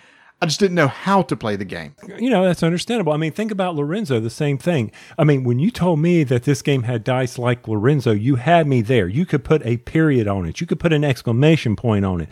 [0.46, 1.96] I just didn't know how to play the game.
[2.20, 3.14] You know, that's understandable.
[3.14, 4.92] I mean, think about Lorenzo, the same thing.
[5.18, 8.68] I mean, when you told me that this game had dice like Lorenzo, you had
[8.68, 9.08] me there.
[9.08, 12.30] You could put a period on it, you could put an exclamation point on it.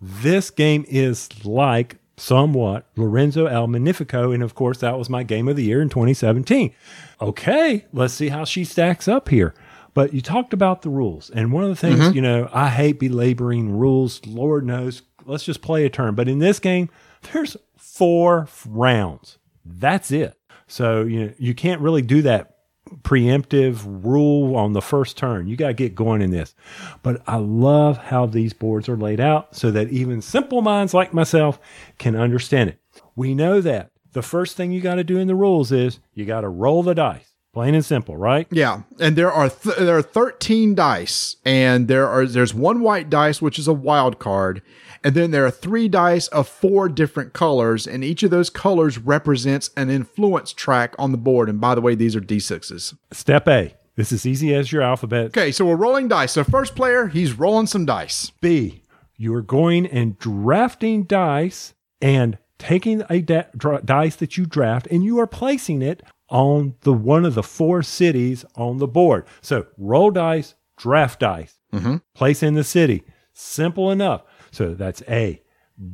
[0.00, 4.32] This game is like somewhat Lorenzo El Magnifico.
[4.32, 6.74] And of course, that was my game of the year in 2017.
[7.20, 9.54] Okay, let's see how she stacks up here.
[9.94, 11.30] But you talked about the rules.
[11.30, 12.16] And one of the things, mm-hmm.
[12.16, 14.24] you know, I hate belaboring rules.
[14.26, 16.16] Lord knows, let's just play a turn.
[16.16, 16.90] But in this game,
[17.32, 19.38] there's four rounds.
[19.64, 20.36] That's it.
[20.66, 22.56] So, you know, you can't really do that
[23.02, 25.46] preemptive rule on the first turn.
[25.46, 26.54] You got to get going in this.
[27.02, 31.14] But I love how these boards are laid out so that even simple minds like
[31.14, 31.58] myself
[31.98, 32.78] can understand it.
[33.16, 36.24] We know that the first thing you got to do in the rules is you
[36.24, 37.28] got to roll the dice.
[37.52, 38.46] Plain and simple, right?
[38.50, 43.10] Yeah, and there are th- there are 13 dice, and there are there's one white
[43.10, 44.62] dice which is a wild card,
[45.04, 48.98] and then there are three dice of four different colors, and each of those colors
[48.98, 51.48] represents an influence track on the board.
[51.48, 52.96] And by the way, these are d6s.
[53.12, 53.74] Step A.
[53.94, 55.26] This is easy as your alphabet.
[55.26, 56.32] Okay, so we're rolling dice.
[56.32, 58.30] So first player, he's rolling some dice.
[58.40, 58.82] B,
[59.16, 64.86] you are going and drafting dice and taking a da- dra- dice that you draft
[64.90, 69.26] and you are placing it on the one of the four cities on the board.
[69.42, 71.96] So roll dice, draft dice, mm-hmm.
[72.14, 73.04] place in the city.
[73.34, 74.22] Simple enough.
[74.52, 75.42] So that's A,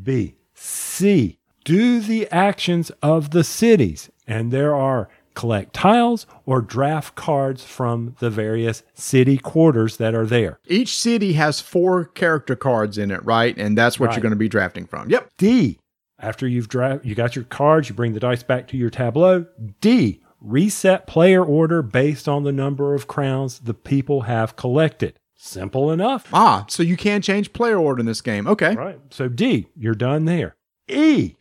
[0.02, 1.38] B, C.
[1.64, 8.16] Do the actions of the cities, and there are collect tiles or draft cards from
[8.18, 10.58] the various city quarters that are there.
[10.66, 13.56] Each city has four character cards in it, right?
[13.56, 14.16] And that's what Right.
[14.16, 15.08] you're going to be drafting from.
[15.08, 15.30] Yep.
[15.38, 15.78] D.
[16.18, 19.46] After you've draft, you got your cards, you bring the dice back to your tableau.
[19.80, 20.20] D.
[20.40, 25.14] Reset player order based on the number of crowns the people have collected.
[25.40, 26.26] Simple enough.
[26.32, 28.46] Ah, so you can change player order in this game.
[28.48, 28.74] Okay.
[28.74, 28.98] Right.
[29.10, 30.56] So D, you're done there.
[30.88, 31.36] E.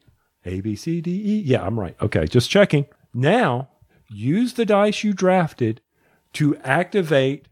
[0.45, 1.41] A, B, C, D, E.
[1.45, 1.95] Yeah, I'm right.
[2.01, 2.85] Okay, just checking.
[3.13, 3.69] Now,
[4.09, 5.81] use the dice you drafted
[6.33, 7.47] to activate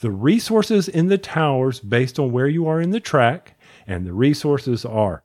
[0.00, 3.56] the resources in the towers based on where you are in the track.
[3.86, 5.22] And the resources are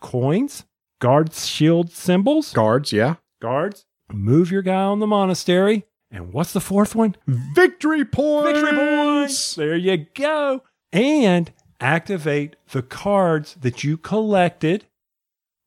[0.00, 0.64] coins,
[1.00, 3.14] guard shield symbols, Guards, yeah.
[3.40, 5.86] guards, move your guy on the monastery.
[6.10, 7.16] And what's the fourth one?
[7.26, 8.60] Victory points.
[8.60, 9.54] Victory points.
[9.54, 10.62] There you go.
[10.92, 14.86] And activate the cards that you collected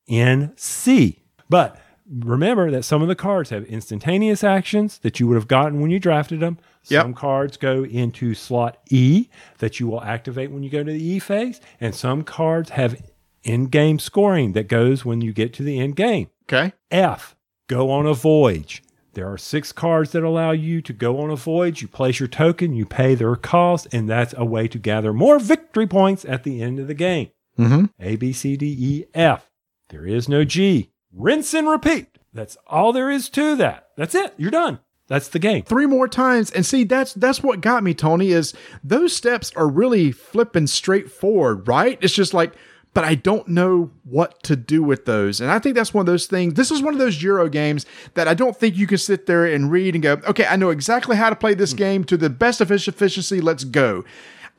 [0.08, 1.24] in C.
[1.50, 1.80] But
[2.10, 5.92] remember that some of the cards have instantaneous actions that you would have gotten when
[5.92, 6.58] you drafted them.
[6.86, 7.02] Yep.
[7.04, 9.28] Some cards go into slot E
[9.60, 11.62] that you will activate when you go to the E phase.
[11.80, 13.00] And some cards have
[13.44, 16.30] in game scoring that goes when you get to the end game.
[16.44, 16.74] Okay.
[16.90, 17.36] F,
[17.68, 18.84] go on a voyage.
[19.14, 21.82] There are six cards that allow you to go on a voyage.
[21.82, 25.38] You place your token, you pay their cost, and that's a way to gather more
[25.38, 27.30] victory points at the end of the game.
[27.60, 27.86] Mm-hmm.
[28.00, 29.50] A, B, C, D, E, F.
[29.90, 30.92] There is no G.
[31.12, 32.08] Rinse and repeat.
[32.34, 33.90] That's all there is to that.
[33.98, 34.34] That's it.
[34.38, 34.80] You're done.
[35.08, 35.64] That's the game.
[35.64, 36.50] Three more times.
[36.52, 41.68] And see, that's that's what got me, Tony, is those steps are really flipping straightforward,
[41.68, 41.98] right?
[42.02, 42.54] It's just like
[42.94, 45.40] but I don't know what to do with those.
[45.40, 46.56] And I think that's one of those things.
[46.56, 47.86] This is one of those Euro games
[48.16, 50.70] that I don't think you can sit there and read and go, okay, I know
[50.70, 51.78] exactly how to play this hmm.
[51.78, 53.40] game to the best of its efficiency.
[53.40, 54.04] Let's go.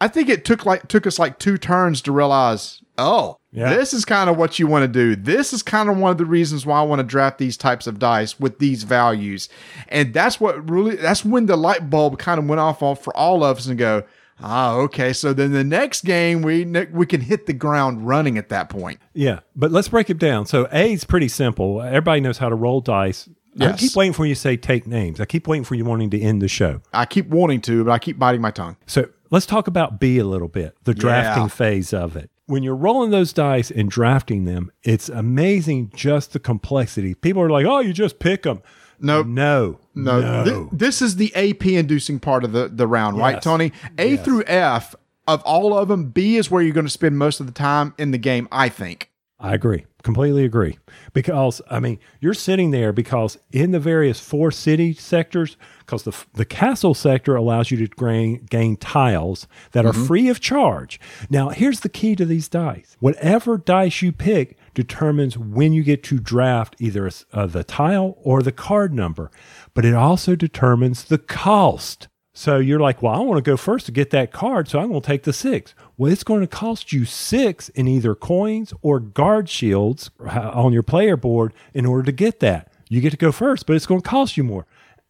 [0.01, 3.69] I think it took like took us like two turns to realize, oh, Yeah.
[3.69, 5.15] this is kind of what you want to do.
[5.15, 7.87] This is kind of one of the reasons why I want to draft these types
[7.87, 9.49] of dice with these values.
[9.89, 13.45] And that's what really that's when the light bulb kind of went off for all
[13.45, 14.03] of us and go,
[14.43, 15.13] ah, okay.
[15.13, 19.01] So then the next game we we can hit the ground running at that point.
[19.15, 20.47] Yeah, but let's break it down.
[20.47, 21.81] So A is pretty simple.
[21.83, 23.29] Everybody knows how to roll dice.
[23.55, 23.75] Yes.
[23.75, 25.21] I keep waiting for you to say take names.
[25.21, 26.81] I keep waiting for you wanting to end the show.
[26.95, 28.77] I keep wanting to, but I keep biting my tongue.
[28.87, 31.49] So let's talk about B a little bit, the drafting Yeah.
[31.49, 32.31] phase of it.
[32.47, 37.15] When you're rolling those dice and drafting them, it's amazing just the complexity.
[37.15, 38.63] People are like, oh, you just pick them.
[39.03, 39.27] Nope.
[39.27, 39.79] No.
[39.95, 40.69] No, No.
[40.71, 43.45] thi- this is the AP inducing part of the, the round, right, Yes.
[43.45, 43.73] Tony?
[43.99, 44.95] A through F
[45.27, 47.95] of all of them, B is where you're going to spend most of the time
[47.99, 49.11] in the game, I think.
[49.39, 49.87] I agree.
[50.03, 50.79] Completely agree.
[51.13, 56.17] Because I mean, you're sitting there because in the various four city sectors, because the
[56.35, 60.07] the castle sector allows you to gain, gain tiles that are mm-hmm.
[60.07, 61.01] free of charge.
[61.29, 62.97] Now, here's the key to these dice.
[63.01, 68.43] Whatever dice you pick determines when you get to draft either uh, the tile or
[68.43, 69.31] the card number,
[69.75, 72.09] but it also determines the cost.
[72.35, 74.89] So you're like, well, I want to go first to get that card, so I'm
[74.89, 75.75] going to take the six.
[75.99, 80.73] Well, it's going to cost you six in either coins or guard shields uh, on
[80.73, 82.73] your player board in order to get that.
[82.89, 84.67] You get to go first, but it's going to cost you more.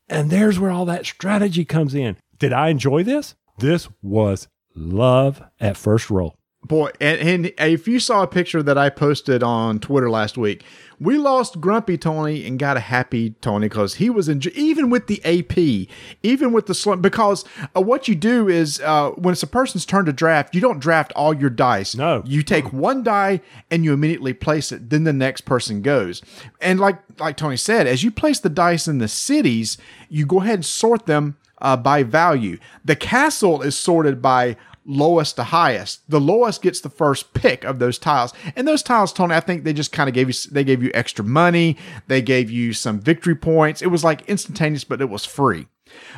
[0.09, 2.17] And there's where all that strategy comes in.
[2.39, 3.37] Did I enjoy this?
[3.59, 6.35] This was love at first roll.
[6.65, 10.65] Boy, and, and if you saw a picture that I posted on Twitter last week,
[11.01, 15.09] we lost Grumpy Tony and got a happy Tony because he was in even with
[15.09, 15.89] the AP,
[16.23, 17.03] even with the slump.
[17.03, 17.45] Because
[17.77, 20.79] uh, what you do is uh, when it's a person's turn to draft, you don't
[20.79, 21.97] draft all your dice.
[21.97, 22.23] No.
[22.25, 24.91] you take one die and you immediately place it.
[24.91, 26.23] Then the next person goes.
[26.61, 30.41] And like like Tony said, as you place the dice in the cities, you go
[30.41, 32.59] ahead and sort them uh, by value.
[32.85, 36.09] The castle is sorted by lowest to highest.
[36.11, 38.33] The lowest gets the first pick of those tiles.
[38.57, 40.91] And those tiles, Tony, I think they just kind of gave you they gave you
[40.95, 41.77] extra money.
[42.09, 43.83] They gave you some victory points.
[43.83, 45.67] It was like instantaneous, but it was free.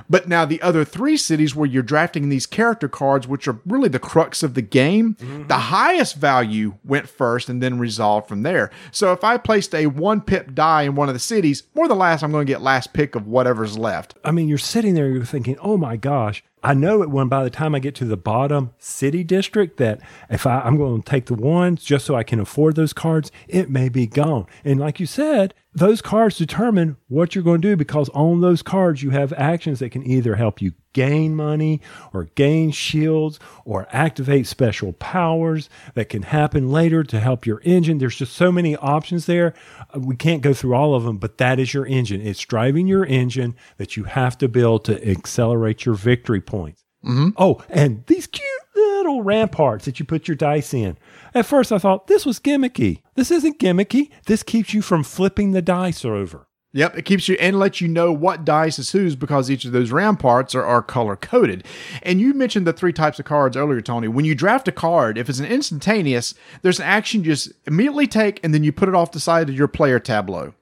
[0.09, 3.89] But now the other three cities where you're drafting these character cards, which are really
[3.89, 5.47] the crux of the game, mm-hmm.
[5.47, 8.71] the highest value went first and then resolved from there.
[8.91, 11.99] So if I placed a one pip die in one of the cities, more than
[11.99, 14.15] last, I'm going to get last pick of whatever's left.
[14.25, 17.45] I mean, you're sitting there, you're thinking, oh my gosh, I know it when by
[17.45, 20.01] the time I get to the bottom city district that
[20.31, 23.31] if I, I'm going to take the ones just so I can afford those cards,
[23.47, 24.47] it may be gone.
[24.65, 28.63] And like you said, those cards determine what you're going to do because on those
[28.63, 31.83] cards you have actions that can either help you gain money
[32.15, 37.99] or gain shields or activate special powers that can happen later to help your engine.
[37.99, 39.53] There's just so many options there.
[39.95, 42.23] Uh, We can't go through all of them, but that is your engine.
[42.23, 46.83] It's driving your engine that you have to build to accelerate your victory points.
[47.05, 50.97] mm Oh, and these cute little ramparts that you put your dice in.
[51.35, 53.03] At first, I thought this was gimmicky.
[53.15, 54.09] This isn't gimmicky.
[54.27, 56.47] This keeps you from flipping the dice over.
[56.75, 59.71] Yep, it keeps you and lets you know what dice is whose because each of
[59.71, 61.65] those ramparts are, are color coded.
[62.03, 64.09] And you mentioned the three types of cards earlier, Tony.
[64.09, 68.09] When you draft a card, if it's an instantaneous, there's an action you just immediately
[68.09, 70.53] take and then you put it off the side of your player tableau.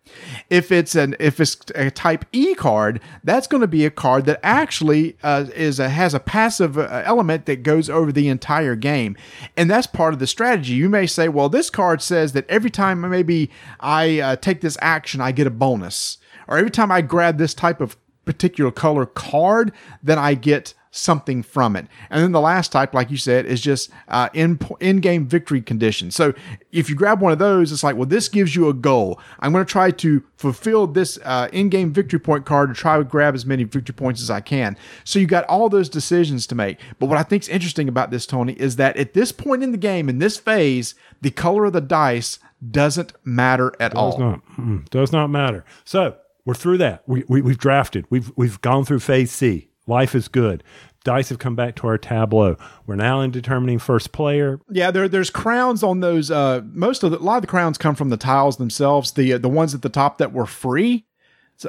[0.51, 4.27] If it's an if it's a type E card, that's going to be a card
[4.27, 8.77] that actually uh, is a, has a passive uh, element that goes over the entire
[8.77, 9.17] game,
[9.57, 10.75] and that's part of the strategy.
[10.75, 13.51] You may say, well, this card says that every time maybe
[13.81, 17.55] I uh, take this action, I get a bonus, or every time I grab this
[17.55, 21.86] type of particular color card, then I get something from it.
[22.11, 25.61] And then the last type, like you said, is just uh, in in game victory
[25.61, 26.14] conditions.
[26.14, 26.34] So
[26.70, 29.18] if you grab one of those, it's like, well, this gives you a goal.
[29.40, 32.99] I'm going to try to fulfill this uh, in game victory point card to try
[32.99, 34.76] to grab as many victory points as I can.
[35.05, 36.78] So you got all those decisions to make.
[36.99, 39.72] But what I think is interesting about this, Tony, is that at this point in
[39.72, 42.38] the game, in this phase, the color of the dice
[42.70, 44.12] doesn't matter at all.
[44.12, 45.64] Does not mm, does not matter.
[45.84, 47.03] So we're through that.
[47.07, 48.05] We, we we've drafted.
[48.11, 49.68] We've we've gone through phase C.
[49.87, 50.62] Life is good.
[51.05, 52.57] Dice have come back to our tableau.
[52.87, 54.61] We're now in determining first player.
[54.70, 56.30] Yeah, there, there's crowns on those.
[56.30, 59.12] Uh, most of the, a lot of the crowns come from the tiles themselves.
[59.12, 61.07] The uh, the ones at the top that were free,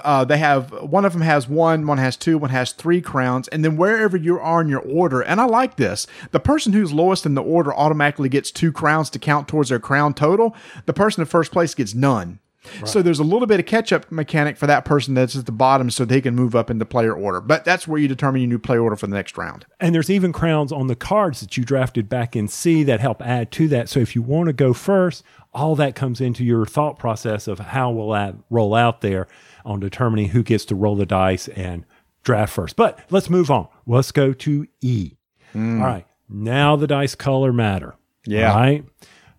[0.03, 3.47] uh, they have one of them has one, one has two, one has three crowns,
[3.47, 5.21] and then wherever you are in your order.
[5.21, 6.07] And I like this.
[6.31, 9.79] The person who's lowest in the order automatically gets two crowns to count towards their
[9.79, 10.55] crown total.
[10.85, 12.39] The person in first place gets none.
[12.85, 15.51] So there's a little bit of catch up mechanic for that person that's at the
[15.51, 17.41] bottom so they can move up into player order.
[17.41, 19.65] But that's where you determine your new player order for the next round.
[19.79, 23.21] And there's even crowns on the cards that you drafted back in C that help
[23.21, 23.89] add to that.
[23.89, 27.59] So if you want to go first, all that comes into your thought process of
[27.59, 29.27] how will that roll out there
[29.65, 31.85] on determining who gets to roll the dice and
[32.23, 32.75] draft first.
[32.75, 33.67] But let's move on.
[33.85, 35.13] Let's go to E.
[35.51, 35.81] Hmm.
[35.81, 36.07] All right.
[36.29, 37.95] Now the dice color matter.
[38.25, 38.51] Yeah.
[38.51, 38.85] All right.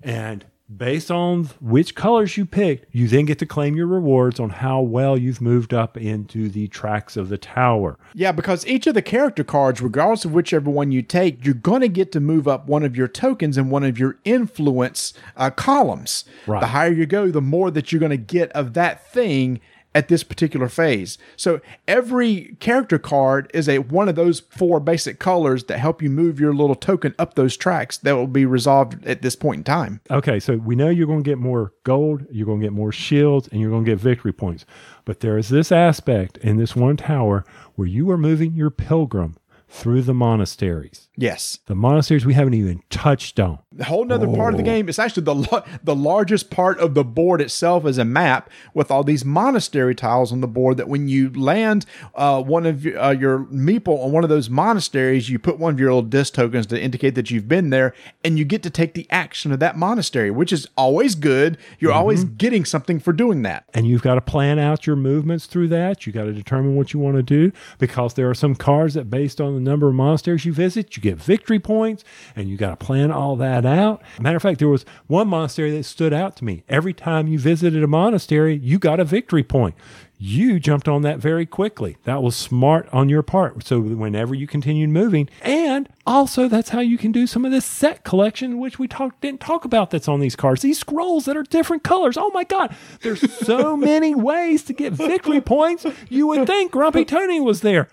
[0.02, 0.44] And
[0.74, 4.80] based on which colors you picked, you then get to claim your rewards on how
[4.80, 7.98] well you've moved up into the tracks of the tower.
[8.14, 11.82] Yeah, because each of the character cards, regardless of whichever one you take, you're going
[11.82, 15.50] to get to move up one of your tokens and one of your influence uh,
[15.50, 16.24] columns.
[16.46, 16.60] Right.
[16.60, 19.60] The higher you go, the more that you're going to get of that thing
[19.94, 21.18] at this particular phase.
[21.36, 26.10] So every character card is a one of those four basic colors that help you
[26.10, 29.64] move your little token up those tracks that will be resolved at this point in
[29.64, 30.00] time.
[30.10, 32.92] Okay, so we know you're going to get more gold, you're going to get more
[32.92, 34.64] shields, and you're going to get victory points.
[35.04, 39.36] But there is this aspect in this one tower where you are moving your pilgrim
[39.74, 41.08] through the monasteries.
[41.16, 41.58] Yes.
[41.66, 43.58] The monasteries we haven't even touched on.
[43.72, 44.88] The whole nother part of the game.
[44.88, 48.92] It's actually the lo- the largest part of the board itself is a map with
[48.92, 50.76] all these monastery tiles on the board.
[50.76, 54.48] That when you land uh, one of your, uh, your meeple on one of those
[54.48, 57.94] monasteries, you put one of your little disc tokens to indicate that you've been there,
[58.22, 61.58] and you get to take the action of that monastery, which is always good.
[61.80, 63.64] You're always getting something for doing that.
[63.74, 66.06] And you've got to plan out your movements through that.
[66.06, 69.10] You got to determine what you want to do because there are some cards that,
[69.10, 72.04] based on the number of monasteries you visit, you get victory points,
[72.36, 74.02] and you got to plan all that out.
[74.20, 76.62] Matter of fact, there was one monastery that stood out to me.
[76.68, 79.74] Every time you visited a monastery, you got a victory point.
[80.16, 81.96] You jumped on that very quickly.
[82.04, 83.66] That was smart on your part.
[83.66, 87.64] So whenever you continued moving, and also that's how you can do some of this
[87.66, 89.90] set collection, which we talked didn't talk about.
[89.90, 90.62] That's on these cards.
[90.62, 92.16] These scrolls that are different colors.
[92.16, 92.74] Oh my God!
[93.02, 95.84] There's so many ways to get victory points.
[96.08, 97.88] You would think Grumpy Tony was there,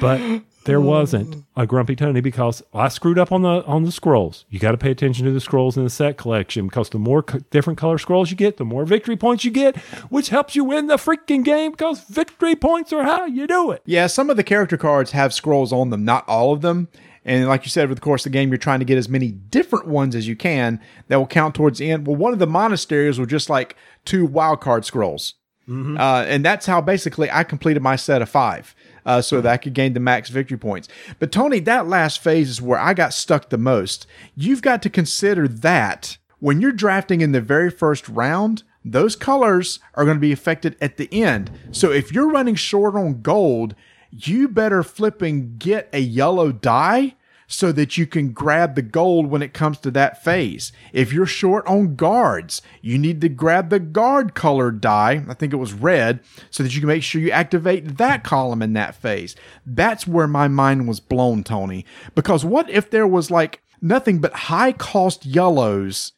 [0.00, 4.44] but there wasn't a Grumpy Tony because I screwed up on the on the scrolls.
[4.48, 7.22] You got to pay attention to the scrolls in the set collection because the more
[7.22, 9.76] co- different color scrolls you get, the more victory points you get,
[10.10, 13.82] which helps you win the freaking game because victory points are how you do it.
[13.84, 16.88] Yeah, some of the character cards have scrolls on them, not all of them.
[17.26, 19.08] And like you said, over the course of the game, you're trying to get as
[19.08, 22.06] many different ones as you can that will count towards the end.
[22.06, 25.34] Well, one of the monasteries were just like two wild card scrolls.
[25.66, 28.74] Uh, and that's how basically I completed my set of five.
[29.06, 30.88] Uh, so that I could gain the max victory points.
[31.18, 34.06] But Tony, that last phase is where I got stuck the most.
[34.34, 39.78] You've got to consider that when you're drafting in the very first round, those colors
[39.94, 41.50] are going to be affected at the end.
[41.70, 43.74] So if you're running short on gold,
[44.10, 47.14] you better flip and get a yellow die
[47.54, 50.72] so that you can grab the gold when it comes to that phase.
[50.92, 55.24] If you're short on guards, you need to grab the guard colored die.
[55.28, 56.18] I think it was red
[56.50, 59.36] so that you can make sure you activate that column in that phase.
[59.64, 61.86] That's where my mind was blown, Tony.
[62.16, 66.12] Because what if there was like nothing but high cost yellows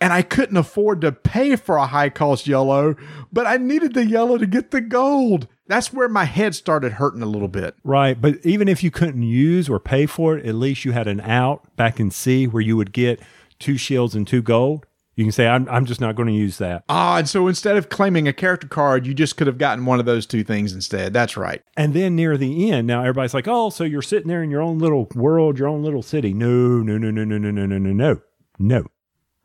[0.00, 2.96] and I couldn't afford to pay for a high cost yellow,
[3.30, 5.48] but I needed the yellow to get the gold.
[5.68, 7.76] That's where my head started hurting a little bit.
[7.84, 8.20] Right.
[8.20, 11.20] But even if you couldn't use or pay for it, at least you had an
[11.20, 13.20] out back in C where you would get
[13.58, 14.86] two shields and two gold.
[15.14, 16.84] You can say, I'm, I'm just not going to use that.
[16.88, 19.98] Ah, and so instead of claiming a character card, you just could have gotten one
[19.98, 21.12] of those two things instead.
[21.12, 21.60] That's right.
[21.76, 24.62] And then near the end, now everybody's like, oh, so you're sitting there in your
[24.62, 26.32] own little world, your own little city.
[26.32, 28.20] No, no, no, no, no, no, no, no, no, no,
[28.58, 28.86] no,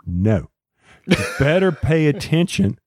[0.06, 0.50] no.
[1.08, 2.80] You better pay attention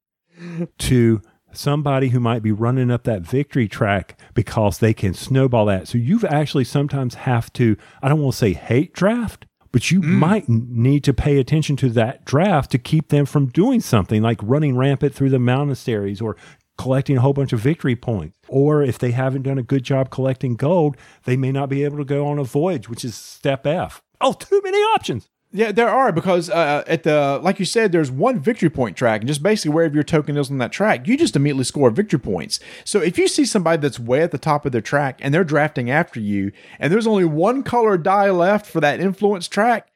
[0.78, 1.20] to
[1.52, 5.88] somebody who might be running up that victory track because they can snowball that.
[5.88, 10.00] So you've actually sometimes have to, I don't want to say hate draft, but you
[10.00, 10.06] mm.
[10.06, 14.38] might need to pay attention to that draft to keep them from doing something like
[14.42, 16.36] running rampant through the monasteries or
[16.78, 18.38] collecting a whole bunch of victory points.
[18.48, 21.98] Or if they haven't done a good job collecting gold, they may not be able
[21.98, 24.02] to go on a voyage, which is step F.
[24.20, 25.28] Oh, too many options.
[25.52, 29.20] Yeah, there are because uh, at the like you said, there's one victory point track,
[29.20, 32.18] and just basically wherever your token is on that track, you just immediately score victory
[32.18, 32.60] points.
[32.84, 35.44] So if you see somebody that's way at the top of their track and they're
[35.44, 39.88] drafting after you, and there's only one color die left for that influence track,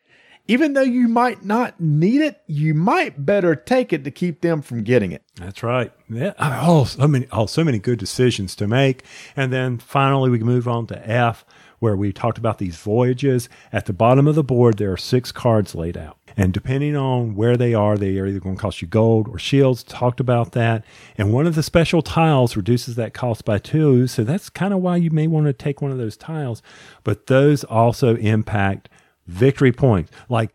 [0.51, 4.63] even though you might not need it, you might better take it to keep them
[4.63, 5.23] from getting it.
[5.37, 5.93] That's right.
[6.09, 6.33] Yeah.
[6.39, 9.05] Oh, so many, oh, so many good decisions to make.
[9.37, 11.45] And then finally, we can move on to F,
[11.81, 13.49] where we talked about these voyages.
[13.73, 16.19] At the bottom of the board, there are six cards laid out.
[16.37, 19.39] And depending on where they are, they are either going to cost you gold or
[19.39, 19.83] shields.
[19.83, 20.85] Talked about that.
[21.19, 24.07] And one of the special tiles reduces that cost by two.
[24.07, 26.63] So that's kind of why you may want to take one of those tiles.
[27.03, 28.89] But those also impact
[29.27, 30.13] victory points.
[30.29, 30.51] Like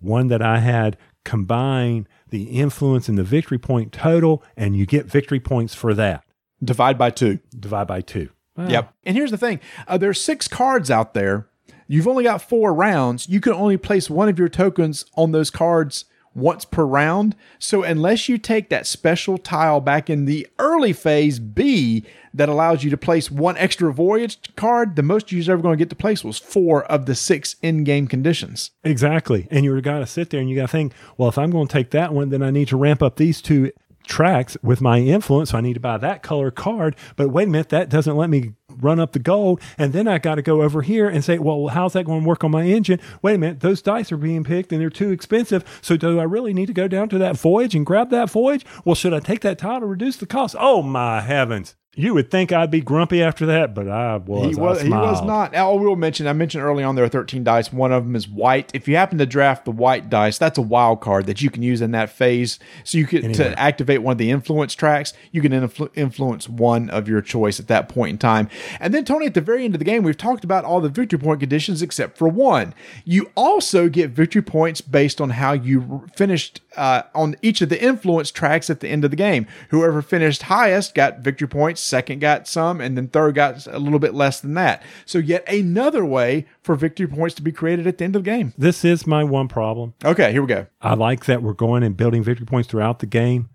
[0.00, 5.06] one that I had combine the influence and the victory point total, and you get
[5.06, 6.24] victory points for that.
[6.62, 7.38] Divide by two.
[7.58, 8.30] Divide by two.
[8.58, 8.92] Well, Yep.
[9.06, 11.48] And here's the thing uh, there's six cards out there.
[11.86, 13.28] You've only got four rounds.
[13.28, 16.04] You can only place one of your tokens on those cards
[16.34, 17.34] once per round.
[17.58, 22.04] So unless you take that special tile back in the early phase B
[22.34, 25.82] that allows you to place one extra voyage card, the most you're ever going to
[25.82, 28.70] get to place was four of the six in-game conditions.
[28.84, 29.48] Exactly.
[29.50, 31.68] And you got to sit there and you got to think, well, if I'm going
[31.68, 33.72] to take that one, then I need to ramp up these two
[34.08, 35.50] tracks with my influence.
[35.50, 36.96] So I need to buy that color card.
[37.16, 39.60] But wait a minute, that doesn't let me run up the gold.
[39.76, 42.26] And then I got to go over here and say, well, how's that going to
[42.26, 43.00] work on my engine?
[43.22, 45.64] Wait a minute, those dice are being picked and they're too expensive.
[45.82, 48.64] So do I really need to go down to that voyage and grab that voyage?
[48.84, 50.56] Well, should I take that tile to reduce the cost?
[50.58, 51.76] Oh my heavens.
[51.94, 54.54] You would think I'd be grumpy after that, but I was.
[54.54, 55.56] He was, he was not.
[55.56, 57.72] I will mention, I mentioned early on there are 13 dice.
[57.72, 58.70] One of them is white.
[58.72, 61.62] If you happen to draft the white dice, that's a wild card that you can
[61.62, 62.60] use in that phase.
[62.84, 63.50] So you could Anywhere.
[63.50, 67.58] to activate one of the influence tracks, you can influ- influence one of your choice
[67.58, 68.48] at that point in time.
[68.78, 70.88] And then Tony, at the very end of the game, we've talked about all the
[70.90, 72.74] victory point conditions except for one.
[73.04, 77.82] You also get victory points based on how you finished uh, on each of the
[77.82, 79.48] influence tracks at the end of the game.
[79.70, 83.98] Whoever finished highest got victory points, second got some, and then third got a little
[83.98, 84.82] bit less than that.
[85.06, 88.30] So yet another way for victory points to be created at the end of the
[88.30, 88.54] game.
[88.56, 89.94] This is my one problem.
[90.04, 90.66] Okay, here we go.
[90.80, 93.48] I like that we're going and building victory points throughout the game.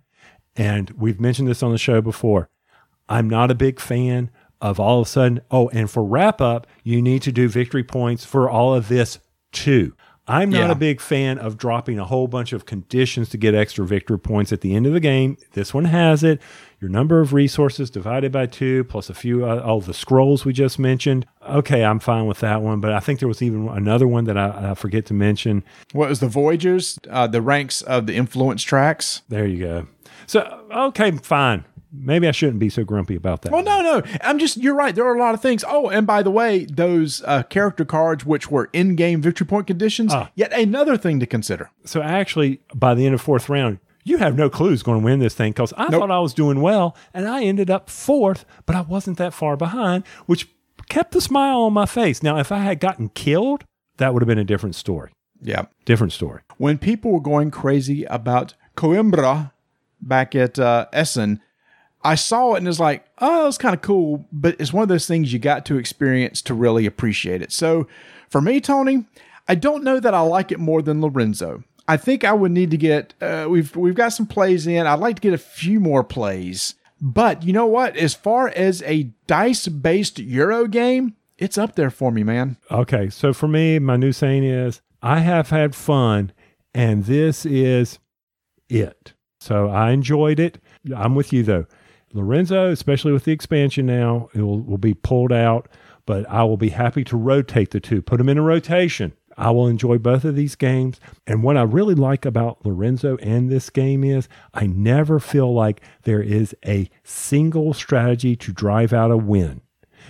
[0.56, 2.50] And we've mentioned this on the show before.
[3.10, 4.30] I'm not a big fan
[4.62, 7.84] of all of a sudden, oh, and for wrap up, you need to do victory
[7.84, 9.20] points for all of this
[9.52, 9.94] too.
[10.28, 10.72] I'm not Yeah.
[10.72, 14.54] a big fan of dropping a whole bunch of conditions to get extra victory points
[14.54, 15.36] at the end of the game.
[15.52, 16.42] This one has it.
[16.80, 20.54] Your number of resources divided by two, plus a few, uh, oh, the scrolls we
[20.54, 21.26] just mentioned.
[21.48, 22.80] Okay, I'm fine with that one.
[22.80, 25.64] But I think there was even another one that I, I forget to mention.
[25.92, 27.00] What was the Voyagers?
[27.10, 29.24] Uh, the ranks of the influence tracks.
[29.28, 29.88] There you go.
[30.26, 31.66] So, okay, fine.
[31.96, 33.52] Maybe I shouldn't be so grumpy about that.
[33.52, 34.02] Well, no, no.
[34.22, 34.96] I'm just, you're right.
[34.96, 35.64] There are a lot of things.
[35.68, 39.68] Oh, and by the way, those uh, character cards, which were in game victory point
[39.68, 40.32] conditions, Ah.
[40.34, 41.70] yet another thing to consider.
[41.86, 45.06] So, actually, by the end of fourth round, you have no clue who's going to
[45.06, 46.02] win this thing because I Nope.
[46.02, 49.56] thought I was doing well and I ended up fourth, but I wasn't that far
[49.56, 50.50] behind, which
[50.90, 52.24] kept the smile on my face.
[52.24, 53.66] Now, if I had gotten killed,
[53.98, 55.12] that would have been a different story.
[55.42, 55.66] Yeah.
[55.86, 56.42] Different story.
[56.58, 59.52] When people were going crazy about Coimbra
[60.02, 61.40] back at uh, Essen,
[62.04, 64.90] I saw it and it's like, oh, it's kind of cool, but it's one of
[64.90, 67.52] those things you got to experience to really appreciate it.
[67.52, 67.88] So
[68.30, 69.06] for me, Tony,
[69.48, 71.64] I don't know that I like it more than Lorenzo.
[71.88, 74.88] I think I would need to get uh, we've we've got some plays in.
[74.88, 76.76] I'd like to get a few more plays.
[77.02, 77.98] But you know what?
[77.98, 82.56] As far as a dice based Euro game, it's up there for me, man.
[82.72, 86.32] Okay, so for me, my new saying is I have had fun,
[86.74, 88.00] and this is
[88.70, 89.14] it.
[89.42, 90.60] So I enjoyed it.
[90.96, 91.66] I'm with you though.
[92.14, 95.68] Lorenzo, especially with the expansion now, it will, will be pulled out,
[96.06, 99.14] but I will be happy to rotate the two, put them in a rotation.
[99.36, 101.00] I will enjoy both of these games.
[101.26, 105.82] And what I really like about Lorenzo and this game is I never feel like
[106.04, 109.62] there is a single strategy to drive out a win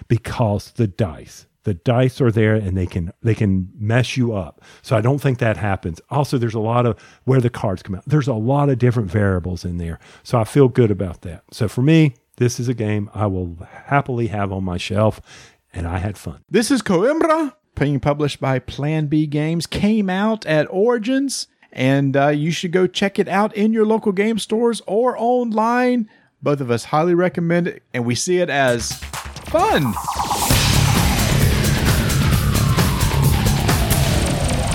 [0.08, 4.61] because the dice the dice are there and they can they can mess you up.
[4.82, 6.01] So i don't think that happens.
[6.09, 8.03] Also there's a lot of where the cards come out.
[8.05, 9.99] There's a lot of different variables in there.
[10.24, 11.43] So i feel good about that.
[11.51, 15.22] So for me this is a game i will happily have on my shelf
[15.74, 16.43] and i had fun.
[16.49, 22.28] This is Coimbra, being published by Plan B Games, came out at Origins, and uh,
[22.30, 26.09] you should go check it out in your local game stores or online.
[26.41, 28.93] Both of us highly recommend it, and we see it as
[29.47, 29.93] fun.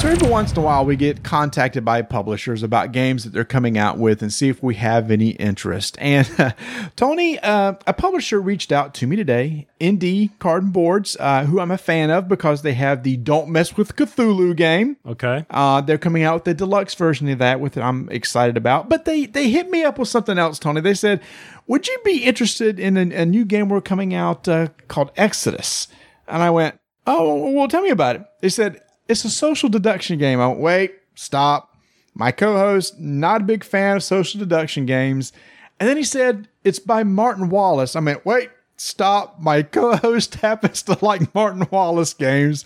[0.01, 3.45] So every once in a while, we get contacted by publishers about games that they're
[3.45, 5.97] coming out with and see if we have any interest.
[6.01, 6.53] And uh,
[6.97, 11.59] Tony, uh, a publisher reached out to me today, Indie Card and Boards, uh, who
[11.59, 14.99] I'm a fan of because they have the Don't Mess with Cthulhu game.
[15.05, 18.89] okay Uh, they're coming out with the deluxe version of that, which I'm excited about.
[18.89, 20.81] But they they hit me up with something else, Tony.
[20.81, 21.21] They said,
[21.67, 25.89] "Would you be interested in a, a new game we're coming out uh, called Exodus?"
[26.29, 30.19] And I went, "Oh, well, tell me about it." They said it's a social deduction
[30.19, 30.41] game.
[30.41, 31.75] I went, "Wait, stop."
[32.15, 35.33] My co-host not a big fan of social deduction games,
[35.79, 37.97] and then he said it's by Martin Wallace.
[37.97, 38.51] I meant, "Wait."
[38.81, 39.41] Stop.
[39.41, 42.65] My co host happens to like Martin Wallace games.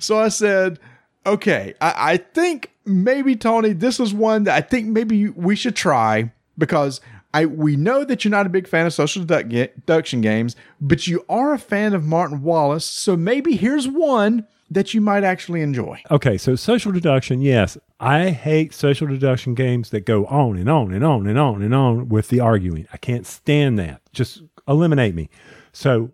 [0.00, 0.80] So I said,
[1.26, 5.76] Okay, I, I think maybe Tony, this is one that I think maybe we should
[5.76, 7.00] try because
[7.32, 11.24] I we know that you're not a big fan of social deduction games, but you
[11.28, 16.02] are a fan of Martin Wallace, so maybe here's one that you might actually enjoy.
[16.10, 17.76] Okay, so social deduction, yes.
[18.00, 21.74] I hate social deduction games that go on and on and on and on and
[21.74, 22.86] on with the arguing.
[22.92, 24.00] I can't stand that.
[24.12, 25.28] Just eliminate me.
[25.72, 26.10] So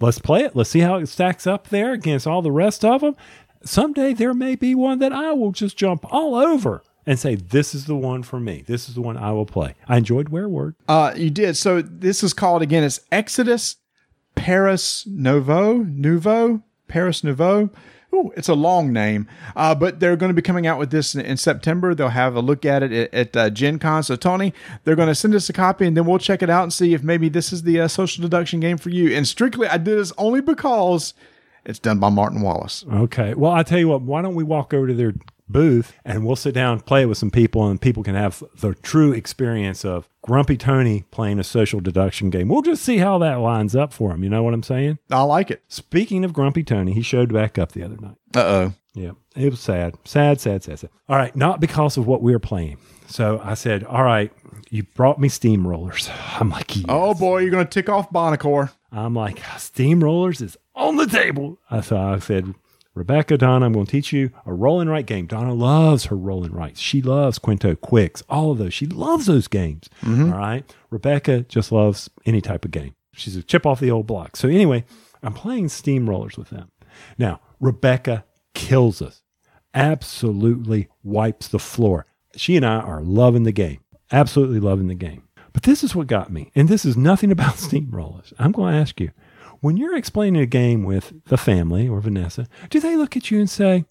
[0.00, 0.56] let's play it.
[0.56, 3.16] Let's see how it stacks up there against all the rest of them.
[3.62, 7.74] Someday there may be one that I will just jump all over and say, this
[7.74, 8.64] is the one for me.
[8.66, 9.74] This is the one I will play.
[9.88, 10.74] I enjoyed Wereword.
[10.88, 11.56] Uh, you did.
[11.56, 12.84] So this is called again.
[12.84, 13.76] It's Exodus
[14.34, 17.70] Paris Novo, Nouveau, Paris Nouveau.
[18.12, 21.14] Ooh, it's a long name, uh, but they're going to be coming out with this
[21.14, 21.94] in, in September.
[21.94, 24.02] They'll have a look at it at, at uh, Gen Con.
[24.02, 26.64] So, Tony, they're going to send us a copy and then we'll check it out
[26.64, 29.14] and see if maybe this is the uh, social deduction game for you.
[29.16, 31.14] And strictly, I did this only because
[31.64, 32.84] it's done by Martin Wallace.
[32.92, 33.34] Okay.
[33.34, 35.14] Well, I tell you what, why don't we walk over to their
[35.48, 38.74] booth and we'll sit down and play with some people and people can have the
[38.74, 42.48] true experience of Grumpy Tony playing a social deduction game.
[42.48, 44.22] We'll just see how that lines up for him.
[44.22, 44.98] You know what I'm saying?
[45.10, 45.62] I like it.
[45.68, 48.16] Speaking of Grumpy Tony, he showed back up the other night.
[48.34, 48.72] Uh oh.
[48.92, 49.94] Yeah, it was sad.
[50.04, 50.90] Sad, sad, sad, sad.
[51.08, 52.78] All right, not because of what we were playing.
[53.06, 54.32] So I said, All right,
[54.70, 56.10] you brought me steamrollers.
[56.40, 56.86] I'm like, yes.
[56.88, 58.72] Oh boy, you're going to tick off Buonocore.
[58.92, 61.58] I'm like, ah, steamrollers is on the table.
[61.70, 62.54] I so I said,
[62.94, 65.26] Rebecca, Donna, I'm going to teach you a roll and write game.
[65.26, 66.80] Donna loves her roll and writes.
[66.80, 68.74] She loves Qwinto Qwixx, all of those.
[68.74, 69.88] She loves those games.
[70.02, 70.32] Mm-hmm.
[70.32, 70.74] All right.
[70.90, 72.94] Rebecca just loves any type of game.
[73.12, 74.36] She's a chip off the old block.
[74.36, 74.84] So anyway,
[75.22, 76.70] I'm playing steamrollers with them.
[77.16, 78.24] Now, Rebecca
[78.54, 79.22] kills us,
[79.72, 82.06] absolutely wipes the floor.
[82.36, 83.80] She and I are loving the game,
[84.10, 85.22] absolutely loving the game.
[85.52, 87.66] But this is what got me, and this is nothing about hmm.
[87.66, 88.32] steamrollers.
[88.38, 89.10] I'm going to ask you
[89.60, 93.38] when you're explaining a game with the family or Vanessa, do they look at you
[93.38, 93.84] and say,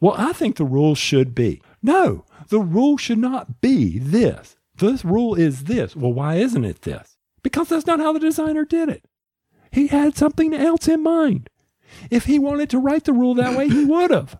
[0.00, 1.62] Well, I think the rule should be?
[1.82, 4.56] No, the rule should not be this.
[4.76, 5.94] This rule is this.
[5.94, 7.16] Well, why isn't it this?
[7.42, 9.04] Because that's not how the designer did it.
[9.70, 11.50] He had something else in mind.
[12.10, 14.38] If he wanted to write the rule that way, he would have.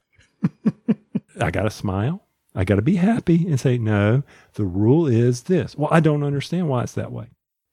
[1.40, 2.22] I got a smile.
[2.54, 4.22] I got to be happy and say, no,
[4.54, 5.76] the rule is this.
[5.76, 7.26] Well, I don't understand why it's that way.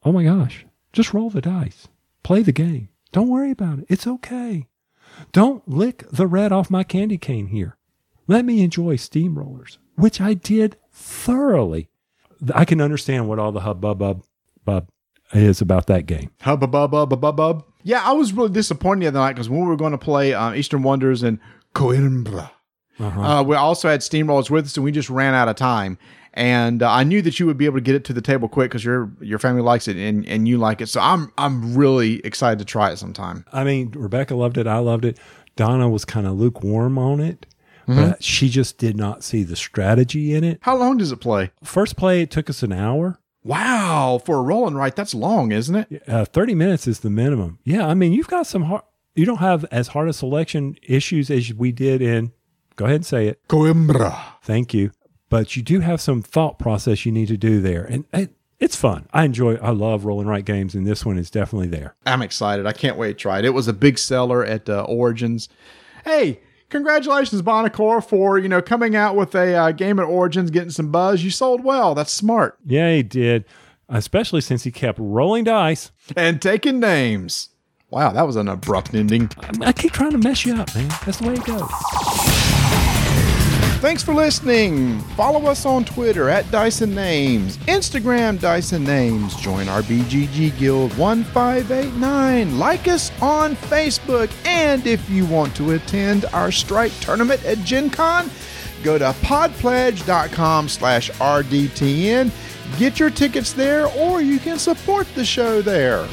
[0.04, 0.66] Oh my gosh.
[0.94, 1.88] Just roll the dice.
[2.24, 2.90] Play the game.
[3.12, 3.86] Don't worry about it.
[3.90, 4.68] It's okay.
[5.32, 7.78] Don't lick the red off my candy cane here.
[8.28, 11.90] Let me enjoy steamrollers, which I did thoroughly.
[12.54, 14.24] I can understand what all the hubbub
[14.66, 14.88] bub
[15.34, 16.32] is about that game.
[16.42, 17.66] Hubbub bub bub bub bub.
[17.84, 20.34] Yeah, I was really disappointed the other night because when we were going to play
[20.34, 21.40] uh, Eastern Wonders and
[21.74, 22.50] Coimbra,
[23.00, 25.98] uh, we also had Steamrollers with us, and we just ran out of time.
[26.34, 28.50] And uh, I knew that you would be able to get it to the table
[28.50, 30.88] quick because your your family likes it and, and you like it.
[30.88, 33.46] So I'm I'm really excited to try it sometime.
[33.54, 34.68] I mean, Rebecca loved it.
[34.68, 35.18] I loved it.
[35.56, 37.46] Donna was kind of lukewarm on it,
[37.88, 40.60] but she just did not see the strategy in it.
[40.62, 41.52] How long does it play?
[41.64, 43.18] First play, it took us an hour.
[43.46, 46.04] Wow, for a rolling right, that's long, isn't it?
[46.10, 47.60] Uh, 30 minutes is the minimum.
[47.64, 48.82] Yeah, I mean, you've got some hard,
[49.14, 52.32] you don't have as hard a selection issues as we did in,
[52.76, 53.46] go ahead and say it.
[53.48, 54.18] Coimbra.
[54.42, 54.92] Thank you.
[55.30, 57.84] But you do have some thought process you need to do there.
[57.84, 59.08] And it, it's fun.
[59.12, 61.96] I enjoy, I love roll and write games, and this one is definitely there.
[62.06, 62.66] I'm excited.
[62.66, 63.46] I can't wait to try it.
[63.46, 65.50] It was a big seller at uh, Origins.
[66.06, 70.70] Hey, congratulations, Buonocore, for you know coming out with a uh, game at Origins, getting
[70.70, 71.24] some buzz.
[71.24, 71.96] You sold well.
[71.96, 72.58] That's smart.
[72.66, 73.46] Yeah, he did.
[73.90, 75.92] Especially since he kept rolling dice.
[76.16, 77.50] And taking names.
[77.90, 79.30] Wow, that was an abrupt ending.
[79.62, 80.90] I keep trying to mess you up, man.
[81.06, 82.55] That's the way it goes.
[83.80, 85.00] Thanks for listening.
[85.16, 89.36] Follow us on Twitter at Dyson Names, Instagram Dyson Names.
[89.36, 92.58] Join our BGG Guild 1589.
[92.58, 94.32] Like us on Facebook.
[94.46, 98.32] And if you want to attend our strike tournament at Gen Con,
[98.84, 102.32] go to podpledge.com slash RDTN.
[102.80, 106.08] Get your tickets there, or you can support the show there.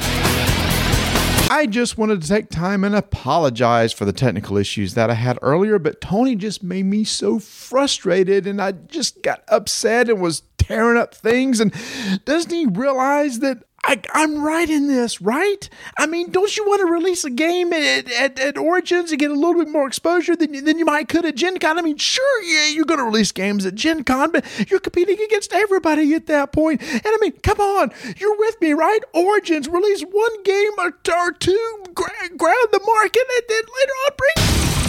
[1.53, 5.37] I just wanted to take time and apologize for the technical issues that I had
[5.43, 10.41] earlier, but Tony just made me so frustrated and I just got upset and was
[10.57, 11.59] tearing up things.
[11.59, 11.71] And
[12.25, 15.69] doesn't he realize that I, I'm right in this, right?
[15.97, 19.29] I mean, don't you want to release a game at, at, at Origins and get
[19.29, 21.77] a little bit more exposure than, you- than you might could at Gen Con?
[21.77, 25.17] I mean, sure, yeah, you're going to release games at Gen Con, but you're competing
[25.25, 26.81] against everybody at that point.
[26.81, 28.99] And I mean, come on, you're with me, right?
[29.13, 32.07] Origins, release one game or, or two, gra-
[32.37, 34.82] grab the market, and then later on bring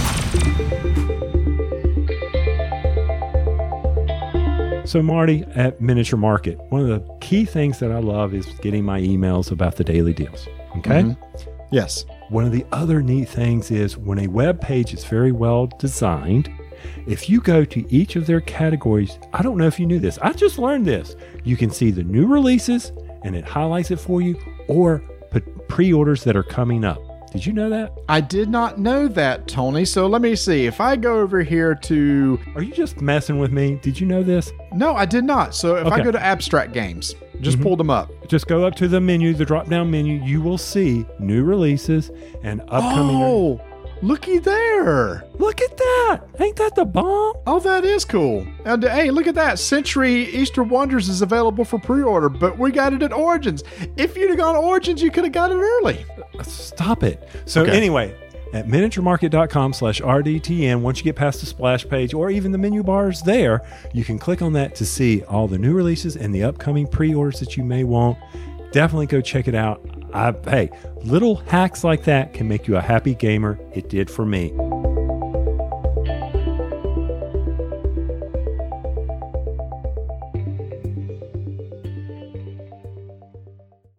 [4.84, 8.84] So, Marty, at Miniature Market, one of the key things that I love is getting
[8.84, 10.46] my emails about the daily deals.
[10.78, 11.02] Okay.
[11.02, 11.50] Mm-hmm.
[11.72, 12.04] Yes.
[12.28, 16.50] One of the other neat things is when a web page is very well designed
[17.06, 20.18] If you go to each of their categories, I don't know if you knew this.
[20.18, 21.16] I just learned this.
[21.44, 25.02] You can see the new releases and it highlights it for you or
[25.68, 26.98] pre orders that are coming up.
[27.34, 27.92] Did you know that?
[28.08, 29.84] I did not know that, Tony.
[29.84, 30.66] So let me see.
[30.66, 32.38] If I go over here to.
[32.54, 33.74] Are you just messing with me?
[33.82, 34.52] Did you know this?
[34.72, 35.52] No, I did not.
[35.52, 37.64] So if I go to abstract games, just mm-hmm.
[37.64, 38.12] pull them up.
[38.28, 40.22] Just go up to the menu, the drop down menu.
[40.22, 42.12] You will see new releases
[42.44, 43.16] and upcoming.
[43.16, 43.60] Oh,
[44.04, 45.24] looky there.
[45.38, 46.20] Look at that!
[46.38, 47.36] Ain't that the bomb?
[47.46, 48.46] Oh, that is cool.
[48.64, 49.58] And hey, look at that.
[49.58, 53.64] Century Eastern Wonders is available for pre order, but we got it at Origins.
[53.96, 56.04] If you'd have gone to Origins, you could have got it early.
[56.38, 57.28] Uh, stop it.
[57.46, 57.72] So Okay.
[57.76, 58.14] anyway,
[58.52, 62.82] at miniaturemarket.com slash RDTN, once you get past the splash page or even the menu
[62.82, 66.44] bars there, you can click on that to see all the new releases and the
[66.44, 68.16] upcoming pre-orders that you may want.
[68.70, 69.80] Definitely go check it out.
[70.14, 70.70] I, hey,
[71.02, 73.58] little hacks like that can make you a happy gamer.
[73.72, 74.52] It did for me.